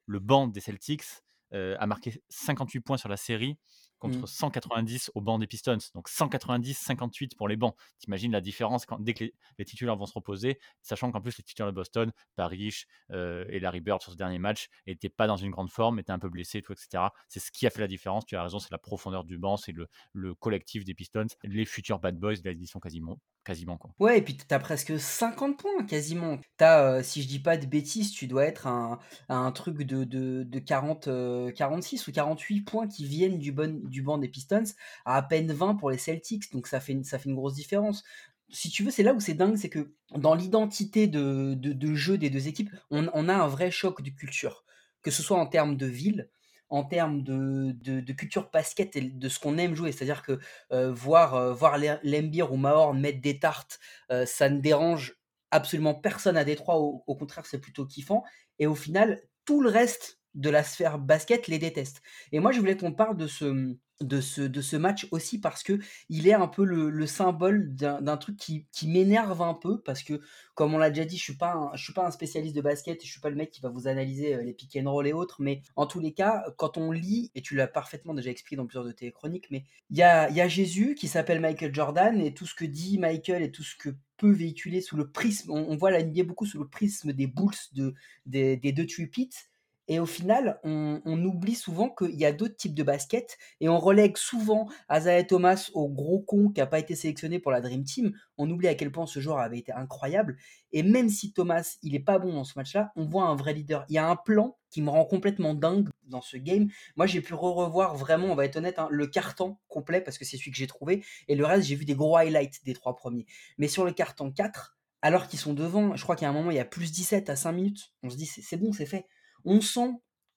Le 0.07 0.19
banc 0.19 0.47
des 0.47 0.59
Celtics 0.59 1.05
a 1.53 1.87
marqué 1.87 2.21
58 2.27 2.81
points 2.81 2.97
sur 2.97 3.07
la 3.07 3.17
série 3.17 3.57
contre 4.01 4.17
Mm. 4.17 4.27
190 4.27 5.11
au 5.15 5.21
banc 5.21 5.39
des 5.39 5.47
Pistons. 5.47 5.77
Donc 5.95 6.09
190-58 6.09 7.35
pour 7.37 7.47
les 7.47 7.55
bancs. 7.55 7.75
T'imagines 7.99 8.31
la 8.31 8.41
différence 8.41 8.85
quand, 8.85 8.99
dès 8.99 9.13
que 9.13 9.23
les, 9.25 9.33
les 9.57 9.65
titulaires 9.65 9.95
vont 9.95 10.05
se 10.05 10.13
reposer, 10.13 10.59
sachant 10.81 11.11
qu'en 11.11 11.21
plus 11.21 11.37
les 11.37 11.43
titulaires 11.43 11.71
de 11.71 11.75
Boston, 11.75 12.11
Parrish 12.35 12.87
euh, 13.11 13.45
et 13.49 13.59
Larry 13.59 13.79
Bird 13.79 14.01
sur 14.01 14.11
ce 14.11 14.17
dernier 14.17 14.39
match 14.39 14.67
n'étaient 14.87 15.09
pas 15.09 15.27
dans 15.27 15.37
une 15.37 15.51
grande 15.51 15.69
forme, 15.69 15.99
étaient 15.99 16.11
un 16.11 16.19
peu 16.19 16.29
blessés, 16.29 16.61
tout, 16.61 16.73
etc. 16.73 17.05
C'est 17.29 17.39
ce 17.39 17.51
qui 17.51 17.65
a 17.67 17.69
fait 17.69 17.81
la 17.81 17.87
différence. 17.87 18.25
Tu 18.25 18.35
as 18.35 18.43
raison, 18.43 18.59
c'est 18.59 18.71
la 18.71 18.77
profondeur 18.79 19.23
du 19.23 19.37
banc, 19.37 19.55
c'est 19.55 19.71
le, 19.71 19.87
le 20.13 20.33
collectif 20.35 20.83
des 20.83 20.93
Pistons, 20.93 21.27
les 21.43 21.65
futurs 21.65 21.99
bad 21.99 22.17
boys 22.17 22.35
de 22.35 22.49
l'édition 22.49 22.79
quasiment. 22.79 23.19
quasiment 23.45 23.77
quoi. 23.77 23.91
Ouais, 23.99 24.17
et 24.17 24.21
puis 24.21 24.35
t'as 24.35 24.59
presque 24.59 24.99
50 24.99 25.57
points 25.57 25.85
quasiment. 25.85 26.39
T'as, 26.57 26.97
euh, 26.97 27.03
si 27.03 27.21
je 27.21 27.27
dis 27.27 27.39
pas 27.39 27.57
de 27.57 27.65
bêtises, 27.67 28.11
tu 28.11 28.27
dois 28.27 28.45
être 28.45 28.67
un, 28.67 28.99
un 29.29 29.51
truc 29.51 29.77
de, 29.77 30.03
de, 30.03 30.43
de 30.43 30.59
40, 30.59 31.07
euh, 31.07 31.51
46 31.51 32.07
ou 32.07 32.11
48 32.11 32.61
points 32.61 32.87
qui 32.87 33.05
viennent 33.05 33.37
du, 33.39 33.51
bon, 33.51 33.81
du 33.91 34.01
banc 34.01 34.17
des 34.17 34.27
Pistons, 34.27 34.63
à 35.05 35.17
à 35.17 35.21
peine 35.21 35.51
20 35.51 35.75
pour 35.75 35.91
les 35.91 35.97
Celtics, 35.99 36.51
donc 36.51 36.67
ça 36.67 36.79
fait 36.79 36.93
une, 36.93 37.03
ça 37.03 37.19
fait 37.19 37.29
une 37.29 37.35
grosse 37.35 37.53
différence. 37.53 38.03
Si 38.49 38.69
tu 38.69 38.83
veux, 38.83 38.91
c'est 38.91 39.03
là 39.03 39.13
où 39.13 39.19
c'est 39.19 39.33
dingue, 39.33 39.55
c'est 39.55 39.69
que 39.69 39.93
dans 40.15 40.35
l'identité 40.35 41.07
de, 41.07 41.53
de, 41.53 41.95
jeu 41.95 42.17
des 42.17 42.29
deux 42.29 42.47
équipes, 42.47 42.71
on, 42.89 43.07
a 43.29 43.33
un 43.33 43.47
vrai 43.47 43.71
choc 43.71 44.01
de 44.01 44.09
culture, 44.09 44.65
que 45.03 45.11
ce 45.11 45.23
soit 45.23 45.37
en 45.37 45.45
termes 45.45 45.77
de 45.77 45.85
ville, 45.85 46.29
en 46.69 46.83
termes 46.83 47.23
de, 47.23 47.71
de, 47.71 48.13
culture 48.13 48.49
basket 48.51 48.95
et 48.95 49.01
de 49.01 49.29
ce 49.29 49.39
qu'on 49.39 49.57
aime 49.57 49.75
jouer. 49.75 49.91
C'est-à-dire 49.91 50.23
que 50.23 50.39
euh, 50.71 50.91
voir, 50.91 51.35
euh, 51.35 51.53
voir 51.53 51.77
Lem- 51.77 51.99
Lembir 52.03 52.51
ou 52.51 52.57
Mahorn 52.57 52.99
mettre 52.99 53.21
des 53.21 53.39
tartes, 53.39 53.79
euh, 54.11 54.25
ça 54.25 54.49
ne 54.49 54.59
dérange 54.59 55.17
absolument 55.51 55.93
personne 55.93 56.37
à 56.37 56.43
Détroit. 56.43 56.77
Au, 56.77 57.03
au 57.07 57.15
contraire, 57.15 57.45
c'est 57.45 57.59
plutôt 57.59 57.85
kiffant. 57.85 58.23
Et 58.59 58.67
au 58.67 58.75
final, 58.75 59.21
tout 59.45 59.61
le 59.61 59.69
reste 59.69 60.20
de 60.33 60.49
la 60.49 60.63
sphère 60.63 60.97
basket 60.99 61.47
les 61.47 61.59
déteste. 61.59 62.01
Et 62.31 62.39
moi, 62.39 62.51
je 62.51 62.59
voulais 62.59 62.77
qu'on 62.77 62.93
parle 62.93 63.17
de 63.17 63.27
ce, 63.27 63.75
de 64.03 64.21
ce, 64.21 64.41
de 64.41 64.61
ce 64.61 64.75
match 64.75 65.07
aussi 65.11 65.39
parce 65.39 65.63
que 65.63 65.79
il 66.09 66.27
est 66.27 66.33
un 66.33 66.47
peu 66.47 66.63
le, 66.63 66.89
le 66.89 67.07
symbole 67.07 67.75
d'un 67.75 68.17
truc 68.17 68.37
qui, 68.37 68.67
qui 68.71 68.87
m'énerve 68.87 69.41
un 69.41 69.53
peu 69.53 69.81
parce 69.81 70.03
que, 70.03 70.21
comme 70.55 70.73
on 70.73 70.77
l'a 70.77 70.89
déjà 70.89 71.05
dit, 71.05 71.17
je 71.17 71.23
suis 71.23 71.37
suis 71.75 71.93
pas 71.93 72.05
un 72.05 72.11
spécialiste 72.11 72.55
de 72.55 72.61
basket, 72.61 73.03
je 73.03 73.09
suis 73.09 73.21
pas 73.21 73.29
le 73.29 73.35
mec 73.35 73.51
qui 73.51 73.61
va 73.61 73.69
vous 73.69 73.87
analyser 73.87 74.35
euh, 74.35 74.43
les 74.43 74.53
pick 74.53 74.77
and 74.77 74.89
roll 74.91 75.07
et 75.07 75.13
autres, 75.13 75.41
mais 75.41 75.61
en 75.75 75.85
tous 75.85 75.99
les 75.99 76.13
cas, 76.13 76.43
quand 76.57 76.77
on 76.77 76.91
lit, 76.91 77.31
et 77.35 77.41
tu 77.41 77.55
l'as 77.55 77.67
parfaitement 77.67 78.13
déjà 78.13 78.29
expliqué 78.29 78.55
dans 78.55 78.65
plusieurs 78.65 78.85
de 78.85 78.91
tes 78.91 79.11
chroniques, 79.11 79.47
mais 79.51 79.65
il 79.89 79.97
y 79.97 80.03
a, 80.03 80.29
y 80.29 80.41
a 80.41 80.47
Jésus 80.47 80.95
qui 80.95 81.07
s'appelle 81.07 81.39
Michael 81.39 81.73
Jordan 81.73 82.19
et 82.21 82.33
tout 82.33 82.45
ce 82.45 82.55
que 82.55 82.65
dit 82.65 82.97
Michael 82.97 83.43
et 83.43 83.51
tout 83.51 83.63
ce 83.63 83.75
que 83.75 83.89
peut 84.17 84.31
véhiculer 84.31 84.81
sous 84.81 84.97
le 84.97 85.09
prisme, 85.09 85.51
on, 85.51 85.75
voit 85.77 85.89
la 85.89 86.03
beaucoup 86.03 86.45
sous 86.45 86.59
le 86.59 86.67
prisme 86.67 87.11
des 87.11 87.25
Bulls 87.25 87.55
de, 87.73 87.95
des, 88.27 88.55
des 88.55 88.71
deux 88.71 88.85
Three-Peats. 88.85 89.50
Et 89.91 89.99
au 89.99 90.05
final, 90.05 90.57
on, 90.63 91.01
oublie 91.05 91.53
souvent 91.53 91.89
qu'il 91.89 92.15
y 92.15 92.23
a 92.23 92.31
d'autres 92.31 92.55
types 92.55 92.73
de 92.73 92.81
basket 92.81 93.37
et 93.59 93.67
on 93.67 93.77
relègue 93.77 94.15
souvent 94.15 94.69
Isaiah 94.89 95.25
Thomas 95.25 95.69
au 95.73 95.89
gros 95.89 96.21
con 96.21 96.47
qui 96.47 96.61
n'a 96.61 96.65
pas 96.65 96.79
été 96.79 96.95
sélectionné 96.95 97.39
pour 97.39 97.51
la 97.51 97.59
Dream 97.59 97.83
Team. 97.83 98.13
On 98.37 98.49
oublie 98.49 98.69
à 98.69 98.75
quel 98.75 98.89
point 98.89 99.05
ce 99.05 99.19
joueur 99.19 99.39
avait 99.39 99.57
été 99.57 99.73
incroyable. 99.73 100.37
Et 100.71 100.81
même 100.81 101.09
si 101.09 101.33
Thomas, 101.33 101.75
il 101.83 101.93
est 101.93 101.99
pas 101.99 102.19
bon 102.19 102.31
dans 102.31 102.45
ce 102.45 102.53
match-là, 102.55 102.93
on 102.95 103.03
voit 103.03 103.25
un 103.25 103.35
vrai 103.35 103.53
leader. 103.53 103.83
Il 103.89 103.95
y 103.95 103.97
a 103.97 104.07
un 104.07 104.15
plan 104.15 104.57
qui 104.69 104.81
me 104.81 104.89
rend 104.89 105.03
complètement 105.03 105.55
dingue 105.55 105.89
dans 106.05 106.21
ce 106.21 106.37
game. 106.37 106.69
Moi, 106.95 107.05
j'ai 107.05 107.19
pu 107.19 107.33
re-revoir 107.33 107.97
vraiment, 107.97 108.27
on 108.27 108.35
va 108.35 108.45
être 108.45 108.55
honnête, 108.55 108.79
hein, 108.79 108.87
le 108.91 109.07
carton 109.07 109.57
complet 109.67 109.99
parce 109.99 110.17
que 110.17 110.23
c'est 110.23 110.37
celui 110.37 110.51
que 110.51 110.57
j'ai 110.57 110.67
trouvé. 110.67 111.03
Et 111.27 111.35
le 111.35 111.45
reste, 111.45 111.67
j'ai 111.67 111.75
vu 111.75 111.83
des 111.83 111.95
gros 111.95 112.15
highlights 112.15 112.63
des 112.63 112.73
trois 112.73 112.95
premiers. 112.95 113.25
Mais 113.57 113.67
sur 113.67 113.83
le 113.83 113.91
carton 113.91 114.31
4, 114.31 114.77
alors 115.01 115.27
qu'ils 115.27 115.39
sont 115.39 115.53
devant, 115.53 115.97
je 115.97 116.03
crois 116.03 116.15
qu'à 116.15 116.29
un 116.29 116.33
moment, 116.33 116.49
il 116.49 116.55
y 116.55 116.61
a 116.61 116.65
plus 116.65 116.93
17 116.93 117.29
à 117.29 117.35
5 117.35 117.51
minutes. 117.51 117.91
On 118.03 118.09
se 118.09 118.15
dit, 118.15 118.25
c'est 118.25 118.55
bon, 118.55 118.71
c'est 118.71 118.85
fait. 118.85 119.05
On 119.45 119.61
sent 119.61 119.91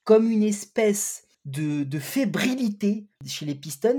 comme 0.05 0.31
une 0.31 0.43
espèce 0.43 1.27
de, 1.45 1.85
de 1.85 1.99
fébrilité 1.99 3.09
chez 3.27 3.47
les 3.47 3.55
Pistons. 3.55 3.99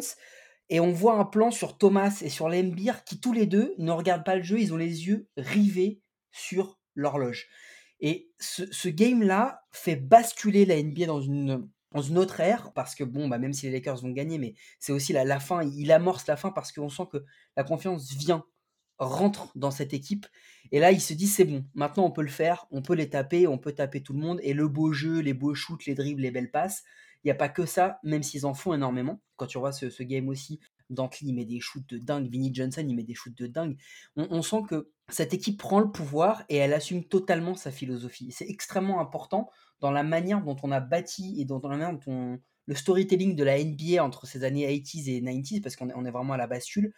Et 0.70 0.80
on 0.80 0.92
voit 0.92 1.20
un 1.20 1.26
plan 1.26 1.52
sur 1.52 1.78
Thomas 1.78 2.22
et 2.22 2.30
sur 2.30 2.50
Lembir 2.50 3.04
qui 3.04 3.20
tous 3.20 3.34
les 3.34 3.46
deux 3.46 3.76
ne 3.78 3.92
regardent 3.92 4.26
pas 4.26 4.36
le 4.36 4.44
jeu, 4.44 4.60
ils 4.60 4.74
ont 4.74 4.78
les 4.78 5.08
yeux 5.08 5.28
rivés 5.38 6.02
sur 6.32 6.80
l'horloge. 6.96 7.48
Et 8.00 8.32
ce, 8.40 8.90
game-là 8.90 9.64
fait 9.72 9.96
basculer 9.96 10.66
la 10.66 10.82
NBA 10.82 11.06
dans 11.06 11.22
une, 11.22 11.70
autre 12.18 12.40
ère, 12.40 12.74
parce 12.74 12.94
que 12.94 13.04
bon, 13.04 13.28
bah, 13.28 13.38
même 13.38 13.54
si 13.54 13.68
les 13.68 13.72
Lakers 13.72 14.02
vont 14.02 14.12
gagner, 14.12 14.38
mais 14.38 14.56
c'est 14.80 14.92
aussi 14.92 15.14
la 15.14 15.40
fin, 15.40 15.64
il 15.64 15.92
amorce 15.92 16.28
la 16.28 16.36
fin 16.36 16.52
parce 16.52 16.72
qu'on 16.72 16.90
sent 16.90 17.06
que 17.12 17.24
la 17.56 17.64
confiance 17.64 18.12
vient, 18.12 18.44
rentre 18.98 19.52
dans 19.56 19.72
cette 19.72 19.94
équipe. 19.94 20.28
Et 20.72 20.80
là, 20.80 20.92
il 20.92 21.02
se 21.02 21.14
dit, 21.14 21.28
c'est 21.28 21.46
bon, 21.46 21.66
maintenant 21.74 22.06
on 22.06 22.12
peut 22.12 22.22
le 22.22 22.30
faire, 22.30 22.66
on 22.72 22.82
peut 22.82 22.96
les 22.96 23.10
taper, 23.10 23.48
on 23.48 23.58
peut 23.58 23.74
taper 23.74 24.02
tout 24.02 24.14
le 24.14 24.20
monde. 24.20 24.40
Et 24.44 24.54
le 24.54 24.68
beau 24.68 24.94
jeu, 24.94 25.20
les 25.20 25.34
beaux 25.34 25.54
shoots, 25.54 25.86
les 25.86 25.96
dribbles, 25.96 26.22
les 26.22 26.32
belles 26.32 26.52
passes, 26.52 26.84
il 27.24 27.28
n'y 27.28 27.32
a 27.32 27.36
pas 27.36 27.50
que 27.50 27.66
ça, 27.66 28.00
même 28.04 28.24
s'ils 28.24 28.46
en 28.46 28.54
font 28.54 28.74
énormément. 28.74 29.22
Quand 29.36 29.48
tu 29.48 29.58
vois 29.58 29.72
ce, 29.72 29.90
ce 29.90 30.04
game 30.04 30.30
aussi, 30.30 30.60
Dantley 30.90 31.34
met 31.34 31.46
des 31.46 31.60
shoots 31.60 31.88
de 31.90 31.98
dingue, 31.98 32.30
Vinnie 32.30 32.54
Johnson 32.54 32.86
il 32.88 32.96
met 32.96 33.04
des 33.04 33.16
shoots 33.16 33.36
de 33.38 33.48
dingue. 33.48 33.78
On, 34.16 34.42
sent 34.42 34.62
que 34.70 34.92
cette 35.10 35.34
équipe 35.34 35.60
prend 35.60 35.80
le 35.80 35.92
pouvoir 35.92 36.44
et 36.50 36.58
elle 36.58 36.74
assume 36.74 37.04
totalement 37.04 37.56
sa 37.56 37.72
philosophie. 37.72 38.32
C'est 38.32 38.48
extrêmement 38.48 39.00
important 39.00 39.50
dans 39.80 39.92
la 39.92 40.04
manière 40.04 40.44
dont 40.44 40.56
on 40.64 40.72
a 40.72 40.80
bâti 40.80 41.36
et 41.40 41.46
dans, 41.46 41.60
dans 41.60 41.70
la 41.70 41.78
manière 41.78 41.94
dont 41.94 42.12
on, 42.12 42.40
le 42.68 42.76
storytelling 42.76 43.36
de 43.36 43.44
la 43.44 43.64
NBA 43.64 44.04
entre 44.04 44.26
ces 44.26 44.44
années 44.44 44.68
80s 44.68 45.10
et 45.10 45.22
90s, 45.22 45.62
parce 45.62 45.76
qu'on 45.76 45.90
est, 45.90 45.94
on 45.96 46.06
est 46.06 46.12
vraiment 46.12 46.34
à 46.34 46.38
la 46.38 46.48
bascule. 46.48 46.94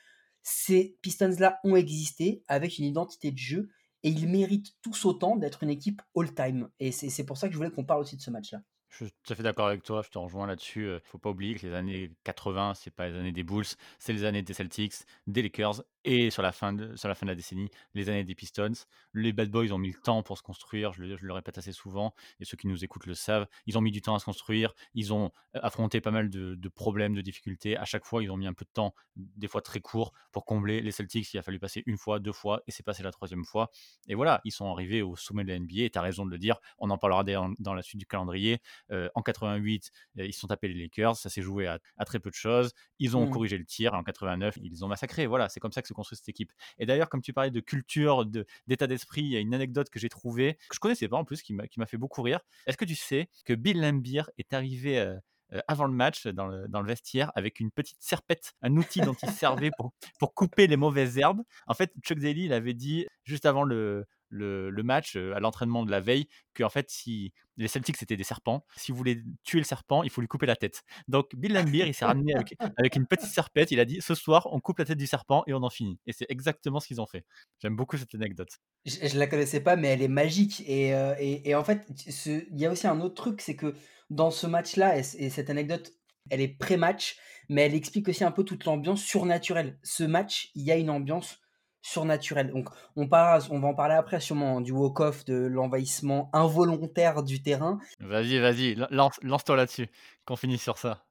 Ces 0.49 0.97
Pistons-là 1.01 1.59
ont 1.65 1.75
existé 1.75 2.41
avec 2.47 2.77
une 2.77 2.85
identité 2.85 3.31
de 3.31 3.37
jeu 3.37 3.69
et 4.03 4.09
ils 4.09 4.29
méritent 4.29 4.73
tous 4.81 5.03
autant 5.03 5.35
d'être 5.35 5.61
une 5.63 5.69
équipe 5.69 6.01
all-time. 6.15 6.69
Et 6.79 6.93
c'est 6.93 7.25
pour 7.25 7.37
ça 7.37 7.47
que 7.47 7.53
je 7.53 7.57
voulais 7.57 7.69
qu'on 7.69 7.83
parle 7.83 7.99
aussi 7.99 8.15
de 8.15 8.21
ce 8.21 8.31
match-là. 8.31 8.61
Je 8.87 9.03
suis 9.03 9.13
tout 9.23 9.33
à 9.33 9.35
fait 9.35 9.43
d'accord 9.43 9.67
avec 9.67 9.83
toi, 9.83 10.01
je 10.01 10.09
te 10.09 10.17
rejoins 10.17 10.47
là-dessus. 10.47 10.89
Il 10.89 11.01
faut 11.03 11.17
pas 11.17 11.31
oublier 11.31 11.55
que 11.55 11.67
les 11.67 11.73
années 11.73 12.13
80, 12.23 12.75
c'est 12.75 12.91
pas 12.91 13.09
les 13.09 13.17
années 13.17 13.33
des 13.33 13.43
Bulls, 13.43 13.65
c'est 13.99 14.13
les 14.13 14.23
années 14.23 14.41
des 14.41 14.53
Celtics, 14.53 14.93
des 15.27 15.41
Lakers 15.41 15.83
et 16.07 16.29
sur 16.29 16.41
la 16.41 16.53
fin 16.53 16.71
de, 16.71 16.95
sur 16.95 17.09
la 17.09 17.15
fin 17.15 17.25
de 17.25 17.31
la 17.31 17.35
décennie, 17.35 17.69
les 17.93 18.07
années 18.07 18.23
des 18.23 18.33
Pistons. 18.33 18.71
Les 19.13 19.33
Bad 19.33 19.51
Boys 19.51 19.73
ont 19.73 19.77
mis 19.77 19.91
le 19.91 19.99
temps 19.99 20.23
pour 20.23 20.37
se 20.37 20.41
construire, 20.41 20.93
je 20.93 21.01
le, 21.01 21.17
je 21.17 21.25
le 21.25 21.33
répète 21.33 21.57
assez 21.57 21.73
souvent, 21.73 22.13
et 22.39 22.45
ceux 22.45 22.55
qui 22.55 22.67
nous 22.67 22.85
écoutent 22.85 23.05
le 23.07 23.13
savent. 23.13 23.45
Ils 23.65 23.77
ont 23.77 23.81
mis 23.81 23.91
du 23.91 24.01
temps 24.01 24.15
à 24.15 24.19
se 24.19 24.25
construire, 24.25 24.73
ils 24.93 25.13
ont 25.13 25.31
euh, 25.55 25.59
affronté 25.61 25.99
pas 25.99 26.11
mal 26.11 26.29
de, 26.29 26.55
de 26.55 26.69
problèmes, 26.69 27.13
de 27.13 27.19
difficultés. 27.19 27.75
À 27.75 27.83
chaque 27.83 28.05
fois, 28.05 28.23
ils 28.23 28.31
ont 28.31 28.37
mis 28.37 28.47
un 28.47 28.53
peu 28.53 28.63
de 28.63 28.69
temps, 28.73 28.95
des 29.17 29.49
fois 29.49 29.61
très 29.61 29.81
court, 29.81 30.13
pour 30.31 30.45
combler. 30.45 30.79
Les 30.79 30.91
Celtics, 30.91 31.33
il 31.33 31.37
a 31.39 31.41
fallu 31.41 31.59
passer 31.59 31.83
une 31.85 31.97
fois, 31.97 32.19
deux 32.19 32.31
fois, 32.31 32.63
et 32.67 32.71
c'est 32.71 32.83
passé 32.83 33.03
la 33.03 33.11
troisième 33.11 33.43
fois. 33.43 33.69
Et 34.07 34.15
voilà, 34.15 34.39
ils 34.45 34.53
sont 34.53 34.71
arrivés 34.71 35.01
au 35.01 35.17
sommet 35.17 35.43
de 35.43 35.49
la 35.49 35.59
NBA, 35.59 35.83
et 35.83 35.89
tu 35.89 35.99
as 35.99 36.01
raison 36.01 36.25
de 36.25 36.31
le 36.31 36.37
dire, 36.37 36.57
on 36.77 36.89
en 36.89 36.97
parlera 36.97 37.25
dans, 37.25 37.53
dans 37.59 37.73
la 37.73 37.81
suite 37.81 37.99
du 37.99 38.05
calendrier. 38.05 38.61
Euh, 38.91 39.09
en 39.13 39.21
88, 39.21 39.91
euh, 40.19 40.25
ils 40.25 40.33
sont 40.33 40.47
tapés 40.47 40.69
les 40.69 40.81
Lakers, 40.81 41.17
ça 41.17 41.29
s'est 41.29 41.41
joué 41.41 41.67
à, 41.67 41.79
à, 41.97 42.05
très 42.05 42.19
peu 42.19 42.29
de 42.29 42.35
choses. 42.35 42.71
Ils 42.99 43.17
ont 43.17 43.25
mmh. 43.25 43.31
corrigé 43.31 43.57
le 43.57 43.65
tir, 43.65 43.93
en 43.93 44.03
89, 44.03 44.57
ils 44.61 44.85
ont 44.85 44.87
massacré. 44.87 45.27
Voilà, 45.27 45.49
c'est 45.49 45.59
comme 45.59 45.73
ça 45.73 45.81
que 45.81 45.89
se 45.89 45.96
construit 45.97 46.17
cette 46.17 46.29
équipe. 46.29 46.53
Et 46.79 46.85
d'ailleurs, 46.85 47.09
comme 47.09 47.21
tu 47.21 47.33
parlais 47.33 47.51
de 47.51 47.59
culture, 47.59 48.25
d'état 48.67 48.87
d'esprit, 48.87 49.23
il 49.23 49.31
y 49.31 49.37
a 49.37 49.39
une 49.39 49.53
anecdote 49.53 49.89
que 49.89 49.99
j'ai 49.99 50.09
trouvée, 50.09 50.55
que 50.69 50.75
je 50.75 50.79
connaissais 50.79 51.07
pas 51.07 51.17
en 51.17 51.25
plus, 51.25 51.41
qui 51.41 51.53
m'a 51.53 51.85
fait 51.85 51.97
beaucoup 51.97 52.21
rire. 52.21 52.39
Est-ce 52.65 52.77
que 52.77 52.85
tu 52.85 52.95
sais 52.95 53.29
que 53.45 53.53
Bill 53.53 53.81
Lambier 53.81 54.23
est 54.37 54.53
arrivé... 54.53 54.99
Euh, 54.99 55.15
euh, 55.53 55.61
avant 55.69 55.85
le 55.85 55.93
match 55.93 56.27
dans 56.27 56.45
le, 56.45 56.67
dans 56.67 56.81
le, 56.81 56.87
vestiaire 56.87 57.31
avec 57.33 57.61
une 57.61 57.71
petite 57.71 58.01
serpette, 58.01 58.51
un 58.61 58.75
outil 58.75 58.99
dont 58.99 59.15
il 59.23 59.29
servait 59.29 59.71
pour, 59.77 59.93
pour 60.19 60.33
couper 60.33 60.67
les 60.67 60.75
mauvaises 60.75 61.17
herbes? 61.17 61.41
En 61.67 61.73
fait, 61.73 61.93
Chuck 62.01 62.19
Daly, 62.19 62.47
il 62.47 62.51
avait 62.51 62.73
dit 62.73 63.07
juste 63.23 63.45
avant 63.45 63.63
le, 63.63 64.05
le, 64.29 64.69
le 64.69 64.83
match, 64.83 65.15
à 65.15 65.39
l'entraînement 65.39 65.83
de 65.83 65.91
la 65.91 65.99
veille, 65.99 66.27
que 66.53 66.63
en 66.63 66.69
fait, 66.69 66.89
si 66.89 67.33
les 67.57 67.67
Celtics 67.67 67.97
c'était 67.97 68.15
des 68.15 68.23
serpents, 68.23 68.65
si 68.75 68.91
vous 68.91 68.97
voulez 68.97 69.23
tuer 69.43 69.59
le 69.59 69.65
serpent, 69.65 70.03
il 70.03 70.09
faut 70.09 70.21
lui 70.21 70.27
couper 70.27 70.45
la 70.45 70.55
tête. 70.55 70.83
Donc 71.07 71.35
Bill 71.35 71.53
Lambier, 71.53 71.85
il 71.87 71.93
s'est 71.93 72.05
ramené 72.05 72.33
avec, 72.35 72.55
avec, 72.77 72.95
une 72.95 73.07
petite 73.07 73.29
serpette, 73.29 73.71
il 73.71 73.79
a 73.79 73.85
dit 73.85 74.01
ce 74.01 74.15
soir, 74.15 74.47
on 74.51 74.59
coupe 74.59 74.79
la 74.79 74.85
tête 74.85 74.97
du 74.97 75.07
serpent 75.07 75.43
et 75.47 75.53
on 75.53 75.63
en 75.63 75.69
finit. 75.69 75.99
Et 76.05 76.13
c'est 76.13 76.27
exactement 76.29 76.79
ce 76.79 76.87
qu'ils 76.87 77.01
ont 77.01 77.05
fait. 77.05 77.25
J'aime 77.59 77.75
beaucoup 77.75 77.97
cette 77.97 78.13
anecdote. 78.15 78.49
Je, 78.85 79.07
je, 79.07 79.17
la 79.17 79.27
connaissais 79.27 79.59
pas, 79.59 79.75
mais 79.75 79.87
elle 79.89 80.01
est 80.01 80.07
magique. 80.07 80.63
Et, 80.67 80.93
euh, 80.93 81.15
et, 81.19 81.49
et 81.49 81.55
en 81.55 81.63
fait, 81.63 81.85
il 82.25 82.59
y 82.59 82.65
a 82.65 82.71
aussi 82.71 82.87
un 82.87 83.01
autre 83.01 83.15
truc, 83.15 83.41
c'est 83.41 83.55
que 83.55 83.73
dans 84.09 84.31
ce 84.31 84.47
match-là, 84.47 84.97
et, 84.97 85.03
et, 85.17 85.29
cette 85.29 85.49
anecdote, 85.49 85.93
elle 86.29 86.41
est 86.41 86.47
pré-match, 86.47 87.17
mais 87.49 87.63
elle 87.63 87.75
explique 87.75 88.07
aussi 88.07 88.23
un 88.23 88.31
peu 88.31 88.43
toute 88.43 88.65
l'ambiance 88.65 89.01
surnaturelle. 89.01 89.79
Ce 89.83 90.03
match, 90.03 90.51
il 90.55 90.63
y 90.63 90.71
a 90.71 90.75
une 90.75 90.89
ambiance 90.89 91.39
surnaturelle. 91.87 92.51
Donc, 92.51 92.69
on, 92.95 93.07
parle, 93.07 93.41
on 93.49 93.59
va 93.59 93.69
en 93.69 93.73
parler 93.73 93.95
après 93.95 94.19
sûrement 94.19 94.61
du 94.61 94.71
walk-off, 94.71 95.25
de 95.25 95.35
l'envahissement 95.35 96.29
involontaire 96.33 97.23
du 97.23 97.41
terrain. 97.41 97.79
Vas-y, 97.99 98.39
vas-y, 98.39 98.75
lance, 98.91 99.19
lance-toi 99.21 99.55
là-dessus, 99.55 99.87
qu'on 100.25 100.35
finisse 100.35 100.61
sur 100.61 100.77
ça. 100.77 101.03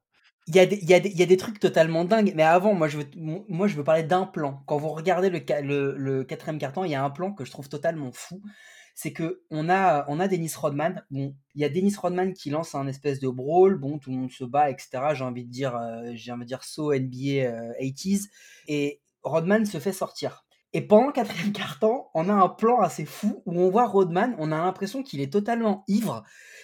Il 0.47 0.55
y, 0.55 0.59
a 0.59 0.65
des, 0.65 0.77
il, 0.77 0.89
y 0.89 0.93
a 0.93 0.99
des, 1.01 1.09
il 1.09 1.19
y, 1.19 1.23
a 1.23 1.25
des, 1.25 1.35
trucs 1.35 1.59
totalement 1.59 2.05
dingues, 2.05 2.31
mais 2.33 2.43
avant, 2.43 2.73
moi 2.73 2.87
je 2.87 2.99
veux, 2.99 3.09
moi, 3.17 3.67
je 3.67 3.75
veux 3.75 3.83
parler 3.83 4.03
d'un 4.03 4.25
plan. 4.25 4.63
Quand 4.65 4.77
vous 4.77 4.87
regardez 4.87 5.29
le, 5.29 5.41
le, 5.61 5.97
le 5.97 6.23
quatrième 6.23 6.57
carton, 6.57 6.85
il 6.85 6.91
y 6.91 6.95
a 6.95 7.03
un 7.03 7.09
plan 7.09 7.33
que 7.33 7.43
je 7.43 7.51
trouve 7.51 7.67
totalement 7.67 8.11
fou 8.13 8.41
c'est 8.97 9.13
que 9.13 9.43
on 9.51 9.69
a, 9.69 10.05
on 10.09 10.19
a 10.19 10.27
Dennis 10.27 10.53
Rodman. 10.55 11.05
Bon, 11.11 11.35
il 11.53 11.61
y 11.61 11.65
a 11.65 11.69
Dennis 11.69 11.93
Rodman 12.01 12.33
qui 12.33 12.49
lance 12.49 12.73
un 12.73 12.87
espèce 12.87 13.19
de 13.19 13.29
brawl. 13.29 13.77
Bon, 13.77 13.99
tout 13.99 14.09
le 14.09 14.17
monde 14.17 14.31
se 14.31 14.43
bat, 14.43 14.71
etc. 14.71 14.89
J'ai 15.13 15.23
envie 15.23 15.45
de 15.45 15.51
dire, 15.51 15.75
euh, 15.75 16.09
j'ai 16.15 16.31
envie 16.31 16.45
de 16.45 16.47
dire 16.47 16.63
so 16.63 16.91
NBA 16.91 17.45
euh, 17.45 17.73
80s. 17.79 18.23
Et 18.67 18.99
Rodman 19.21 19.67
se 19.67 19.79
fait 19.79 19.93
sortir. 19.93 20.46
Et 20.73 20.81
pendant 20.81 21.07
le 21.07 21.13
quatrième 21.13 21.53
quart-temps, 21.53 22.09
on 22.13 22.29
a 22.29 22.33
un 22.33 22.49
plan 22.49 22.79
assez 22.79 23.05
fou 23.05 23.41
où 23.45 23.59
on 23.59 23.69
voit 23.69 23.87
Rodman, 23.87 24.35
on 24.37 24.51
a 24.51 24.57
l'impression 24.57 25.01
qu'il 25.01 25.21
est 25.21 25.31
totalement 25.31 25.83
ivre. 25.87 26.23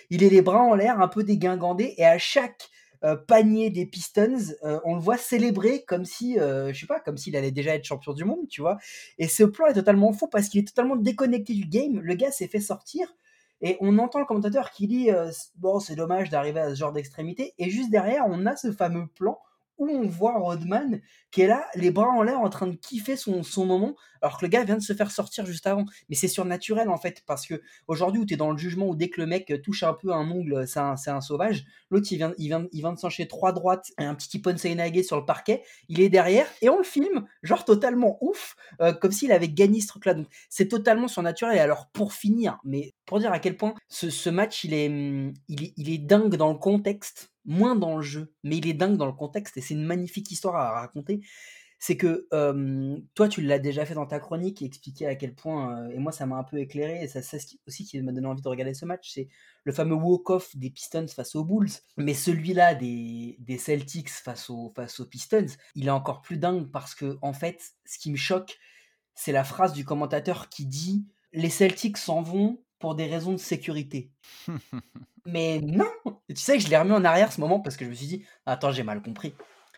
Il 0.10 0.24
est 0.24 0.30
les 0.30 0.42
bras 0.42 0.62
en 0.62 0.76
l'air, 0.76 1.00
un 1.00 1.08
peu 1.08 1.24
dégingandé, 1.24 1.94
et 1.98 2.06
à 2.06 2.18
chaque 2.18 2.70
euh, 3.06 3.16
panier 3.16 3.70
des 3.70 3.86
Pistons, 3.86 4.56
euh, 4.64 4.80
on 4.86 4.96
le 4.96 5.02
voit 5.02 5.18
célébrer 5.18 5.84
comme 5.86 6.06
si, 6.06 6.40
euh, 6.40 6.72
je 6.74 6.80
sais 6.80 6.86
pas, 6.86 7.00
comme 7.02 7.18
s'il 7.18 7.36
allait 7.36 7.52
déjà 7.52 7.76
être 7.76 7.84
champion 7.84 8.14
du 8.14 8.24
monde, 8.24 8.48
tu 8.50 8.62
vois. 8.62 8.78
Et 9.18 9.28
ce 9.28 9.44
plan 9.44 9.68
est 9.68 9.74
totalement 9.74 10.14
fou 10.14 10.28
parce 10.28 10.48
qu'il 10.48 10.62
est 10.62 10.68
totalement 10.68 10.96
déconnecté 10.96 11.54
du 11.54 11.66
game. 11.66 12.00
Le 12.00 12.16
gars 12.16 12.32
s'est 12.32 12.48
fait 12.48 12.62
sortir 12.62 13.14
et 13.62 13.78
on 13.82 13.98
entend 14.00 14.20
le 14.20 14.26
commentateur 14.26 14.72
qui 14.72 14.88
dit 14.88 15.10
bon, 15.56 15.80
c'est 15.80 15.96
dommage 15.96 16.30
d'arriver 16.30 16.62
à 16.62 16.70
ce 16.70 16.76
genre 16.76 16.94
d'extrémité. 16.94 17.54
Et 17.58 17.70
juste 17.70 17.90
derrière, 17.90 18.26
on 18.28 18.46
a 18.46 18.56
ce 18.56 18.72
fameux 18.72 19.08
plan 19.08 19.38
où 19.78 19.88
on 19.90 20.08
voit 20.08 20.38
Rodman 20.38 21.02
qui 21.32 21.42
est 21.42 21.48
là, 21.48 21.66
les 21.76 21.92
bras 21.92 22.10
en 22.10 22.22
l'air, 22.22 22.40
en 22.40 22.50
train 22.50 22.68
de 22.68 22.76
kiffer 22.76 23.16
son, 23.16 23.42
son 23.44 23.66
moment, 23.66 23.96
alors 24.22 24.38
que 24.38 24.46
le 24.46 24.50
gars 24.50 24.64
vient 24.64 24.78
de 24.78 24.82
se 24.82 24.94
faire 24.94 25.12
sortir 25.12 25.46
juste 25.46 25.68
avant. 25.68 25.86
Mais 26.10 26.16
c'est 26.16 26.28
surnaturel 26.28 26.90
en 26.90 26.98
fait, 26.98 27.24
parce 27.26 27.46
que 27.48 27.62
aujourd'hui 27.88 28.22
où 28.22 28.26
tu 28.26 28.36
es 28.36 28.38
dans 28.38 28.52
le 28.52 28.58
jugement, 28.58 28.88
où 28.88 28.96
dès 28.96 29.10
que 29.10 29.20
le 29.20 29.28
mec 29.28 29.52
touche 29.64 29.84
un 29.84 29.94
peu 29.94 30.14
un 30.14 30.30
ongle, 30.30 30.68
c'est 30.68 30.80
un, 30.80 31.22
sauvage, 31.22 31.66
l'autre 31.90 32.08
il 32.12 32.18
vient, 32.18 32.34
il, 32.38 32.48
vient, 32.48 32.68
il 32.72 32.84
de 32.84 32.96
s'enchaîner 32.98 33.28
trois 33.28 33.52
droites 33.52 33.92
un 33.98 34.16
petit 34.16 34.38
Ippon 34.38 34.58
Seinage 34.58 35.02
sur 35.04 35.18
le 35.18 35.26
parquet, 35.26 35.64
il 35.90 36.02
est 36.02 36.10
derrière 36.10 36.48
et 36.62 36.70
on 36.70 36.78
le 36.78 36.84
filme, 36.84 37.26
genre 37.42 37.66
totalement 37.66 38.18
ouf, 38.22 38.56
euh, 38.82 38.94
comme 38.94 39.12
s'il 39.12 39.32
avait 39.32 39.50
gagné 39.50 39.82
ce 39.82 39.88
truc-là. 39.88 40.14
Donc 40.14 40.28
c'est 40.50 40.68
totalement 40.68 41.08
surnaturel. 41.08 41.58
Et 41.58 41.60
alors 41.60 41.88
pour 41.88 42.14
finir, 42.14 42.60
mais 42.64 42.94
pour 43.06 43.20
dire 43.20 43.32
à 43.32 43.40
quel 43.40 43.58
point 43.58 43.74
ce, 43.88 44.30
match 44.30 44.64
il 44.64 44.74
est, 44.74 44.86
il 45.48 45.64
est, 45.64 45.74
il 45.78 45.90
est 45.90 45.98
dingue 45.98 46.36
dans 46.36 46.52
le 46.52 46.58
contexte 46.58 47.33
moins 47.46 47.76
dans 47.76 47.98
le 47.98 48.02
jeu, 48.02 48.34
mais 48.44 48.58
il 48.58 48.68
est 48.68 48.74
dingue 48.74 48.98
dans 48.98 49.06
le 49.06 49.14
contexte 49.14 49.58
et 49.58 49.62
c'est 49.62 49.74
une 49.74 49.86
magnifique 49.86 50.32
histoire 50.32 50.56
à 50.56 50.72
raconter. 50.72 51.22
C'est 51.80 51.98
que 51.98 52.28
toi, 53.14 53.28
tu 53.28 53.42
l'as 53.42 53.60
déjà 53.60 53.86
fait 53.86 53.94
dans 53.94 54.06
ta 54.06 54.20
chronique 54.20 54.62
et 54.62 54.66
expliqué 54.66 55.06
à 55.06 55.16
quel 55.16 55.36
point, 55.36 55.90
et 55.90 56.00
moi 56.00 56.14
ça 56.14 56.26
m'a 56.26 56.38
un 56.38 56.44
peu 56.46 56.58
éclairé, 56.58 57.04
et 57.04 57.10
ça, 57.10 57.22
c'est 57.22 57.42
aussi 57.68 57.84
qui 57.84 58.02
m'a 58.02 58.14
donné 58.14 58.26
envie 58.26 58.42
de 58.42 58.48
regarder 58.48 58.74
ce 58.74 58.86
match, 58.86 59.12
c'est 59.14 59.28
le 59.66 59.74
fameux 59.74 59.96
walk-off 59.96 60.56
des 60.56 60.70
Pistons 60.70 61.08
face 61.10 61.36
aux 61.36 61.44
Bulls, 61.44 61.72
mais 61.98 62.14
celui-là 62.14 62.76
des, 62.76 63.36
des 63.40 63.58
Celtics 63.58 64.10
face 64.10 64.50
aux, 64.50 64.72
face 64.74 65.02
aux 65.02 65.06
Pistons, 65.06 65.48
il 65.76 65.88
est 65.88 65.92
encore 65.92 66.22
plus 66.22 66.38
dingue 66.38 66.72
parce 66.72 66.96
que, 66.96 67.18
en 67.22 67.34
fait, 67.34 67.74
ce 67.86 68.00
qui 68.00 68.12
me 68.12 68.18
choque, 68.18 68.58
c'est 69.14 69.34
la 69.34 69.44
phrase 69.44 69.74
du 69.74 69.84
commentateur 69.84 70.48
qui 70.48 70.66
dit 70.66 71.06
Les 71.34 71.50
Celtics 71.50 71.98
s'en 71.98 72.22
vont 72.22 72.64
pour 72.84 72.96
des 72.96 73.06
raisons 73.06 73.32
de 73.32 73.38
sécurité. 73.38 74.12
Mais 75.26 75.62
non 75.62 75.90
Tu 76.28 76.36
sais 76.36 76.58
que 76.58 76.64
je 76.66 76.68
l'ai 76.68 76.78
remis 76.78 76.92
en 76.92 77.06
arrière 77.06 77.32
ce 77.32 77.40
moment 77.40 77.62
parce 77.62 77.78
que 77.78 77.86
je 77.86 77.90
me 77.90 77.96
suis 77.96 78.08
dit, 78.08 78.26
attends, 78.46 78.74
j'ai 78.74 78.84
mal 78.84 79.02
compris. 79.02 79.34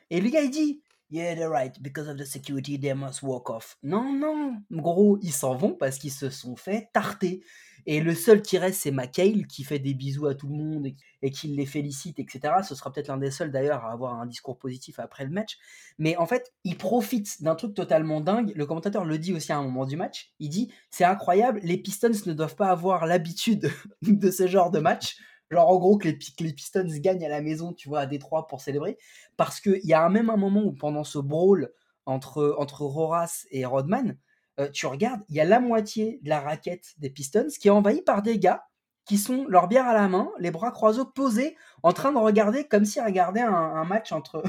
Et 0.10 0.20
le 0.20 0.28
gars, 0.32 0.42
il 0.42 0.50
dit, 0.50 0.82
Yeah, 1.12 1.36
they're 1.36 1.52
right. 1.52 1.80
Because 1.84 2.08
of 2.08 2.18
the 2.18 2.26
security, 2.26 2.80
they 2.80 2.96
must 2.96 3.22
walk 3.22 3.52
off. 3.52 3.78
Non, 3.84 4.12
non. 4.12 4.58
Gros, 4.72 5.20
ils 5.22 5.32
s'en 5.32 5.54
vont 5.54 5.74
parce 5.74 6.00
qu'ils 6.00 6.12
se 6.12 6.32
sont 6.32 6.56
fait 6.56 6.90
tarter. 6.94 7.44
Et 7.88 8.02
le 8.02 8.16
seul 8.16 8.42
qui 8.42 8.58
reste, 8.58 8.82
c'est 8.82 8.92
McHale 8.92 9.46
qui 9.46 9.64
fait 9.64 9.78
des 9.80 9.94
bisous 9.94 10.26
à 10.26 10.34
tout 10.34 10.48
le 10.48 10.56
monde 10.56 10.88
et, 11.22 11.32
qui 11.32 11.48
les 11.48 11.66
félicite, 11.66 12.20
etc. 12.20 12.56
Ce 12.68 12.74
sera 12.74 12.92
peut-être 12.92 13.08
l'un 13.08 13.18
des 13.18 13.32
seuls 13.32 13.52
d'ailleurs 13.52 13.86
à 13.86 13.92
avoir 13.92 14.20
un 14.20 14.26
discours 14.26 14.58
positif 14.58 15.00
après 15.00 15.24
le 15.24 15.30
match. 15.30 15.58
Mais 16.00 16.18
en 16.18 16.26
fait, 16.26 16.54
il 16.64 16.78
profite 16.78 17.44
d'un 17.44 17.56
truc 17.56 17.76
totalement 17.76 18.22
dingue. 18.22 18.52
Le 18.56 18.66
commentateur 18.66 19.06
le 19.06 19.18
dit 19.20 19.34
aussi 19.34 19.52
à 19.52 19.58
un 19.58 19.64
moment 19.64 19.86
du 19.86 19.98
match. 19.98 20.34
Il 20.40 20.50
dit 20.50 20.72
C'est 20.90 21.04
incroyable, 21.04 21.60
les 21.64 21.78
Pistons 21.78 22.12
ne 22.26 22.34
doivent 22.34 22.56
pas 22.56 22.70
avoir 22.70 23.06
l'habitude 23.06 23.70
de 24.02 24.32
ce 24.32 24.48
genre 24.48 24.72
de 24.72 24.80
match. 24.80 25.18
Genre, 25.52 25.70
en 25.70 25.78
gros, 25.78 25.98
que 25.98 26.08
les, 26.08 26.54
Pistons 26.54 26.88
gagnent 27.00 27.26
à 27.26 27.30
la 27.30 27.42
maison, 27.42 27.72
tu 27.74 27.88
vois, 27.88 28.00
à 28.02 28.06
Détroit 28.08 28.48
pour 28.48 28.62
célébrer. 28.62 28.98
Parce 29.38 29.60
qu'il 29.62 29.86
y 29.86 29.94
a 29.94 30.10
même 30.10 30.32
un 30.32 30.38
moment 30.38 30.64
où, 30.64 30.74
pendant 30.74 31.04
ce 31.04 31.20
brawl 31.20 31.72
entre, 32.08 32.56
entre 32.58 32.82
Roras 32.82 33.46
et 33.52 33.66
Rodman, 33.66 34.18
euh, 34.60 34.70
tu 34.70 34.86
regardes, 34.86 35.22
il 35.30 35.36
y 35.36 35.40
a 35.40 35.46
la 35.46 35.60
moitié 35.60 36.20
de 36.24 36.30
la 36.30 36.40
raquette 36.40 36.94
des 36.98 37.10
Pistons 37.10 37.48
qui 37.60 37.68
est 37.68 37.72
envahie 37.72 38.02
par 38.02 38.22
des 38.22 38.40
gars 38.40 38.64
qui 39.06 39.18
sont 39.18 39.46
leur 39.48 39.68
bière 39.68 39.86
à 39.86 39.94
la 39.94 40.08
main, 40.08 40.32
les 40.40 40.50
bras 40.50 40.72
croisés, 40.72 41.02
posés, 41.14 41.56
en 41.84 41.94
train 41.94 42.12
de 42.12 42.18
regarder 42.18 42.64
comme 42.64 42.86
s'ils 42.86 43.04
regardaient 43.04 43.42
un, 43.42 43.54
un, 43.54 43.86
match 43.86 44.12
entre, 44.12 44.44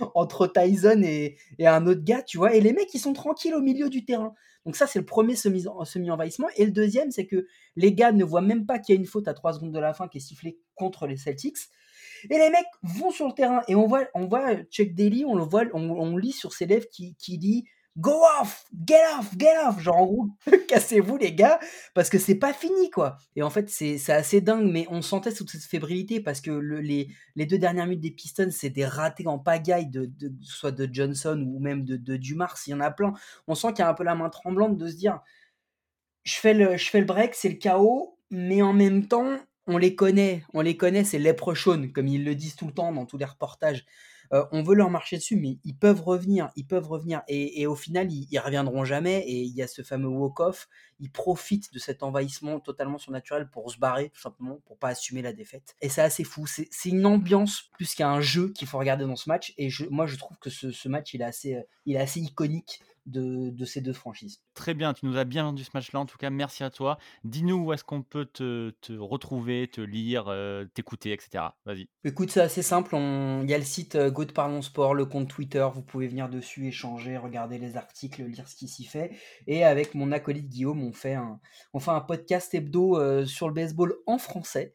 entre 0.14 0.46
Tyson 0.46 1.02
et, 1.02 1.36
et, 1.58 1.66
un 1.66 1.86
autre 1.86 2.02
gars, 2.02 2.22
tu 2.22 2.38
vois. 2.38 2.54
Et 2.54 2.60
les 2.60 2.72
mecs, 2.72 2.92
ils 2.94 3.00
sont 3.00 3.12
tranquilles 3.12 3.54
au 3.54 3.60
milieu 3.60 3.90
du 3.90 4.04
terrain. 4.06 4.34
Donc 4.64 4.76
ça, 4.76 4.86
c'est 4.86 4.98
le 4.98 5.04
premier 5.04 5.36
semi-envahissement. 5.36 6.48
Et 6.56 6.64
le 6.64 6.70
deuxième, 6.70 7.10
c'est 7.10 7.26
que 7.26 7.46
les 7.76 7.92
gars 7.92 8.12
ne 8.12 8.24
voient 8.24 8.40
même 8.40 8.64
pas 8.64 8.78
qu'il 8.78 8.94
y 8.94 8.98
a 8.98 9.00
une 9.00 9.06
faute 9.06 9.28
à 9.28 9.34
3 9.34 9.54
secondes 9.54 9.72
de 9.72 9.78
la 9.78 9.92
fin 9.92 10.08
qui 10.08 10.18
est 10.18 10.22
sifflée 10.22 10.58
contre 10.74 11.06
les 11.06 11.16
Celtics. 11.16 11.58
Et 12.30 12.38
les 12.38 12.50
mecs 12.50 12.66
vont 12.82 13.10
sur 13.10 13.26
le 13.26 13.32
terrain 13.32 13.62
et 13.68 13.74
on 13.74 13.86
voit, 13.86 14.06
on 14.14 14.26
voit 14.26 14.56
Chuck 14.64 14.94
Daly, 14.94 15.24
on 15.24 15.36
le 15.36 15.44
voit, 15.44 15.64
on, 15.72 15.88
on 15.90 16.16
lit 16.16 16.32
sur 16.32 16.52
ses 16.52 16.66
lèvres 16.66 16.88
qui, 16.90 17.14
qui 17.16 17.38
dit 17.38 17.64
Go 17.98 18.22
off, 18.40 18.64
get 18.86 19.02
off, 19.18 19.36
get 19.36 19.56
off. 19.66 19.80
Genre 19.80 19.96
en 19.96 20.06
gros, 20.06 20.28
cassez-vous 20.68 21.16
les 21.16 21.34
gars, 21.34 21.58
parce 21.94 22.08
que 22.08 22.18
c'est 22.18 22.36
pas 22.36 22.52
fini 22.52 22.90
quoi. 22.90 23.16
Et 23.34 23.42
en 23.42 23.50
fait, 23.50 23.68
c'est 23.70 23.98
assez 24.10 24.40
dingue, 24.40 24.70
mais 24.70 24.86
on 24.90 25.02
sentait 25.02 25.32
toute 25.32 25.50
cette 25.50 25.64
fébrilité 25.64 26.20
parce 26.20 26.40
que 26.40 26.52
le, 26.52 26.80
les, 26.80 27.08
les 27.34 27.46
deux 27.46 27.58
dernières 27.58 27.86
minutes 27.86 28.02
des 28.02 28.12
Pistons, 28.12 28.50
c'est 28.52 28.70
des 28.70 28.86
ratés 28.86 29.26
en 29.26 29.38
pagaille, 29.38 29.88
de, 29.88 30.08
soit 30.42 30.70
de 30.70 30.88
Johnson 30.92 31.44
ou 31.46 31.58
même 31.58 31.84
de, 31.84 32.16
Dumars, 32.16 32.56
il 32.66 32.70
y 32.70 32.74
en 32.74 32.80
a 32.80 32.90
plein. 32.92 33.14
On 33.48 33.56
sent 33.56 33.68
qu'il 33.68 33.80
y 33.80 33.82
a 33.82 33.88
un 33.88 33.94
peu 33.94 34.04
la 34.04 34.14
main 34.14 34.30
tremblante 34.30 34.76
de 34.76 34.86
se 34.88 34.94
dire 34.94 35.20
je 36.24 36.34
fais 36.34 36.54
le, 36.54 36.76
je 36.76 36.90
fais 36.90 37.00
le 37.00 37.06
break, 37.06 37.34
c'est 37.34 37.48
le 37.48 37.56
chaos, 37.56 38.18
mais 38.30 38.62
en 38.62 38.72
même 38.74 39.08
temps, 39.08 39.38
on 39.66 39.78
les 39.78 39.94
connaît, 39.94 40.44
on 40.54 40.60
les 40.60 40.76
connaît, 40.76 41.04
c'est 41.04 41.18
leprechaun, 41.18 41.88
comme 41.88 42.06
ils 42.06 42.24
le 42.24 42.34
disent 42.34 42.56
tout 42.56 42.66
le 42.66 42.72
temps 42.72 42.92
dans 42.92 43.06
tous 43.06 43.18
les 43.18 43.24
reportages. 43.24 43.84
Heu, 44.32 44.44
on 44.52 44.62
veut 44.62 44.74
leur 44.74 44.90
marcher 44.90 45.16
dessus, 45.16 45.36
mais 45.36 45.58
ils 45.64 45.76
peuvent 45.76 46.02
revenir, 46.02 46.50
ils 46.56 46.66
peuvent 46.66 46.86
revenir 46.88 47.22
et 47.28 47.66
au 47.66 47.74
final, 47.74 48.12
ils 48.12 48.26
ils 48.30 48.38
reviendront 48.38 48.84
jamais 48.84 49.20
et 49.20 49.42
il 49.42 49.54
y 49.54 49.62
a 49.62 49.66
ce 49.68 49.82
fameux 49.82 50.08
walk 50.08 50.40
off. 50.40 50.68
Ils 51.00 51.10
profitent 51.10 51.72
de 51.72 51.78
cet 51.78 52.02
envahissement 52.02 52.60
totalement 52.60 52.98
surnaturel 52.98 53.48
pour 53.50 53.70
se 53.70 53.78
barrer, 53.78 54.10
tout 54.10 54.20
simplement, 54.20 54.60
pour 54.66 54.78
pas 54.78 54.88
assumer 54.88 55.22
la 55.22 55.32
défaite 55.32 55.76
et 55.80 55.88
c'est 55.88 56.02
assez 56.02 56.24
fou. 56.24 56.46
C'est 56.46 56.68
une 56.88 57.06
ambiance 57.06 57.70
plus 57.72 57.94
qu'un 57.94 58.20
jeu 58.20 58.52
qu'il 58.52 58.68
faut 58.68 58.78
regarder 58.78 59.04
dans 59.04 59.16
ce 59.16 59.28
match 59.28 59.54
et 59.58 59.68
moi, 59.90 60.06
je 60.06 60.16
trouve 60.16 60.38
que 60.38 60.50
ce 60.50 60.70
ce 60.70 60.88
match, 60.88 61.14
il 61.14 61.22
est 61.22 61.24
assez, 61.24 61.54
heu, 61.54 61.62
il 61.86 61.96
est 61.96 62.00
assez 62.00 62.20
iconique 62.20 62.80
de 63.08 63.50
de 63.50 63.64
ces 63.64 63.80
2 63.80 63.92
franchises. 63.92 64.42
Très 64.54 64.74
bien, 64.74 64.92
tu 64.92 65.06
nous 65.06 65.16
as 65.16 65.24
bien 65.24 65.44
vendu 65.44 65.62
ce 65.64 65.70
match-là, 65.72 66.00
en 66.00 66.06
tout 66.06 66.18
cas, 66.18 66.28
merci 66.30 66.62
à 66.64 66.70
toi. 66.70 66.98
Dis-nous 67.24 67.56
où 67.64 67.72
est-ce 67.72 67.84
qu'on 67.84 68.02
peut 68.02 68.26
te 68.26 68.70
te 68.80 68.92
retrouver, 68.92 69.68
te 69.70 69.80
lire, 69.80 70.28
heu, 70.28 70.68
t'écouter 70.74 71.12
et 71.12 71.18
cetera? 71.20 71.58
Vas-y. 71.64 71.88
Écoute, 72.04 72.30
c'est 72.30 72.40
assez 72.40 72.62
simple, 72.62 72.94
on 72.94 73.42
il 73.42 73.50
y 73.50 73.54
a 73.54 73.58
le 73.58 73.64
site, 73.64 73.96
heu, 73.96 74.08
Go 74.10 74.24
de 74.24 74.30
Parlons 74.32 74.62
Sport, 74.62 74.94
le 74.94 75.04
compte 75.04 75.28
Twitter, 75.28 75.66
vous 75.74 75.82
pouvez 75.82 76.06
venir 76.06 76.28
dessus, 76.28 76.68
échanger, 76.68 77.16
regarder 77.16 77.58
les 77.58 77.76
articles, 77.76 78.22
lire 78.22 78.46
ce 78.48 78.54
qui 78.54 78.68
s'y 78.68 78.84
fait 78.84 79.16
et 79.48 79.64
avec 79.64 79.94
mon 79.96 80.12
acolyte 80.12 80.48
Guillaume, 80.48 80.80
on 80.84 80.92
fait 80.92 81.14
un 81.14 81.40
on 81.72 81.80
fait 81.80 81.90
un 81.90 82.00
podcast 82.00 82.54
hebdo, 82.54 82.98
heu, 83.00 83.26
sur 83.26 83.48
le 83.48 83.54
baseball 83.54 83.96
en 84.06 84.16
français, 84.18 84.74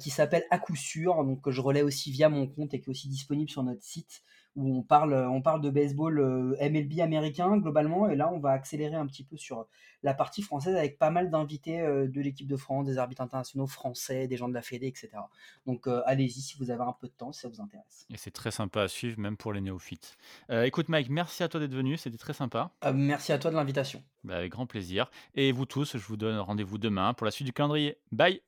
qui 0.00 0.10
s'appelle 0.10 0.44
À 0.50 0.58
coup 0.58 0.74
sûr, 0.74 1.24
donc 1.24 1.42
que 1.42 1.52
je 1.52 1.60
relaie 1.60 1.82
aussi 1.82 2.10
via 2.10 2.28
mon 2.28 2.48
compte 2.48 2.74
et 2.74 2.80
qui 2.80 2.86
est 2.86 2.90
aussi 2.90 3.08
disponible 3.08 3.50
sur 3.50 3.62
notre 3.62 3.82
site 3.84 4.22
où 4.56 4.78
on 4.78 4.82
parle, 4.82 5.14
heu, 5.14 5.28
on 5.28 5.42
parle 5.42 5.60
de 5.60 5.70
baseball, 5.70 6.18
heu, 6.18 6.56
MLB 6.60 7.00
américain 7.00 7.56
globalement 7.56 8.08
et 8.08 8.16
là, 8.16 8.30
on 8.32 8.38
va 8.38 8.50
accélérer 8.50 8.96
un 8.96 9.06
petit 9.06 9.24
peu 9.24 9.36
sur, 9.36 9.66
la 10.02 10.12
partie 10.12 10.42
française 10.42 10.76
avec 10.76 10.98
pas 10.98 11.10
mal 11.10 11.30
d'invités, 11.30 11.80
heu, 11.80 12.08
de 12.08 12.20
l'équipe 12.20 12.46
de 12.46 12.56
France, 12.56 12.86
des 12.86 12.98
arbitres 12.98 13.22
internationaux 13.22 13.66
français, 13.66 14.28
des 14.28 14.36
gens 14.36 14.48
de 14.48 14.54
la 14.54 14.60
fédé 14.60 14.88
et 14.88 14.92
cetera. 14.94 15.30
Donc, 15.66 15.88
allez-y 16.04 16.42
si 16.42 16.58
vous 16.58 16.70
avez 16.70 16.82
un 16.82 16.92
peu 16.92 17.06
de 17.06 17.12
temps, 17.12 17.32
si 17.32 17.40
ça 17.40 17.48
vous 17.48 17.60
intéresse. 17.60 18.06
Et 18.10 18.18
c'est 18.18 18.30
très 18.30 18.50
sympa 18.50 18.82
à 18.82 18.88
suivre, 18.88 19.18
même 19.18 19.38
pour 19.38 19.54
les 19.54 19.62
néophytes. 19.62 20.16
Écoute 20.50 20.90
Mike, 20.90 21.08
merci 21.08 21.42
à 21.42 21.48
toi 21.48 21.58
d'être 21.58 21.74
venu, 21.74 21.96
c'était 21.96 22.18
très 22.18 22.34
sympa. 22.34 22.70
Merci 22.92 23.32
à 23.32 23.38
toi 23.38 23.50
de 23.50 23.56
l'invitation. 23.56 24.02
Bah, 24.24 24.36
avec 24.36 24.52
grand 24.52 24.66
plaisir 24.66 25.10
et 25.34 25.52
vous 25.52 25.66
tous, 25.66 25.96
je 25.96 26.06
vous 26.06 26.16
donne 26.16 26.38
rendez-vous 26.38 26.78
demain 26.78 27.14
pour 27.14 27.24
la 27.24 27.30
suite 27.30 27.46
du 27.46 27.52
calendrier. 27.52 27.98
Bye! 28.12 28.40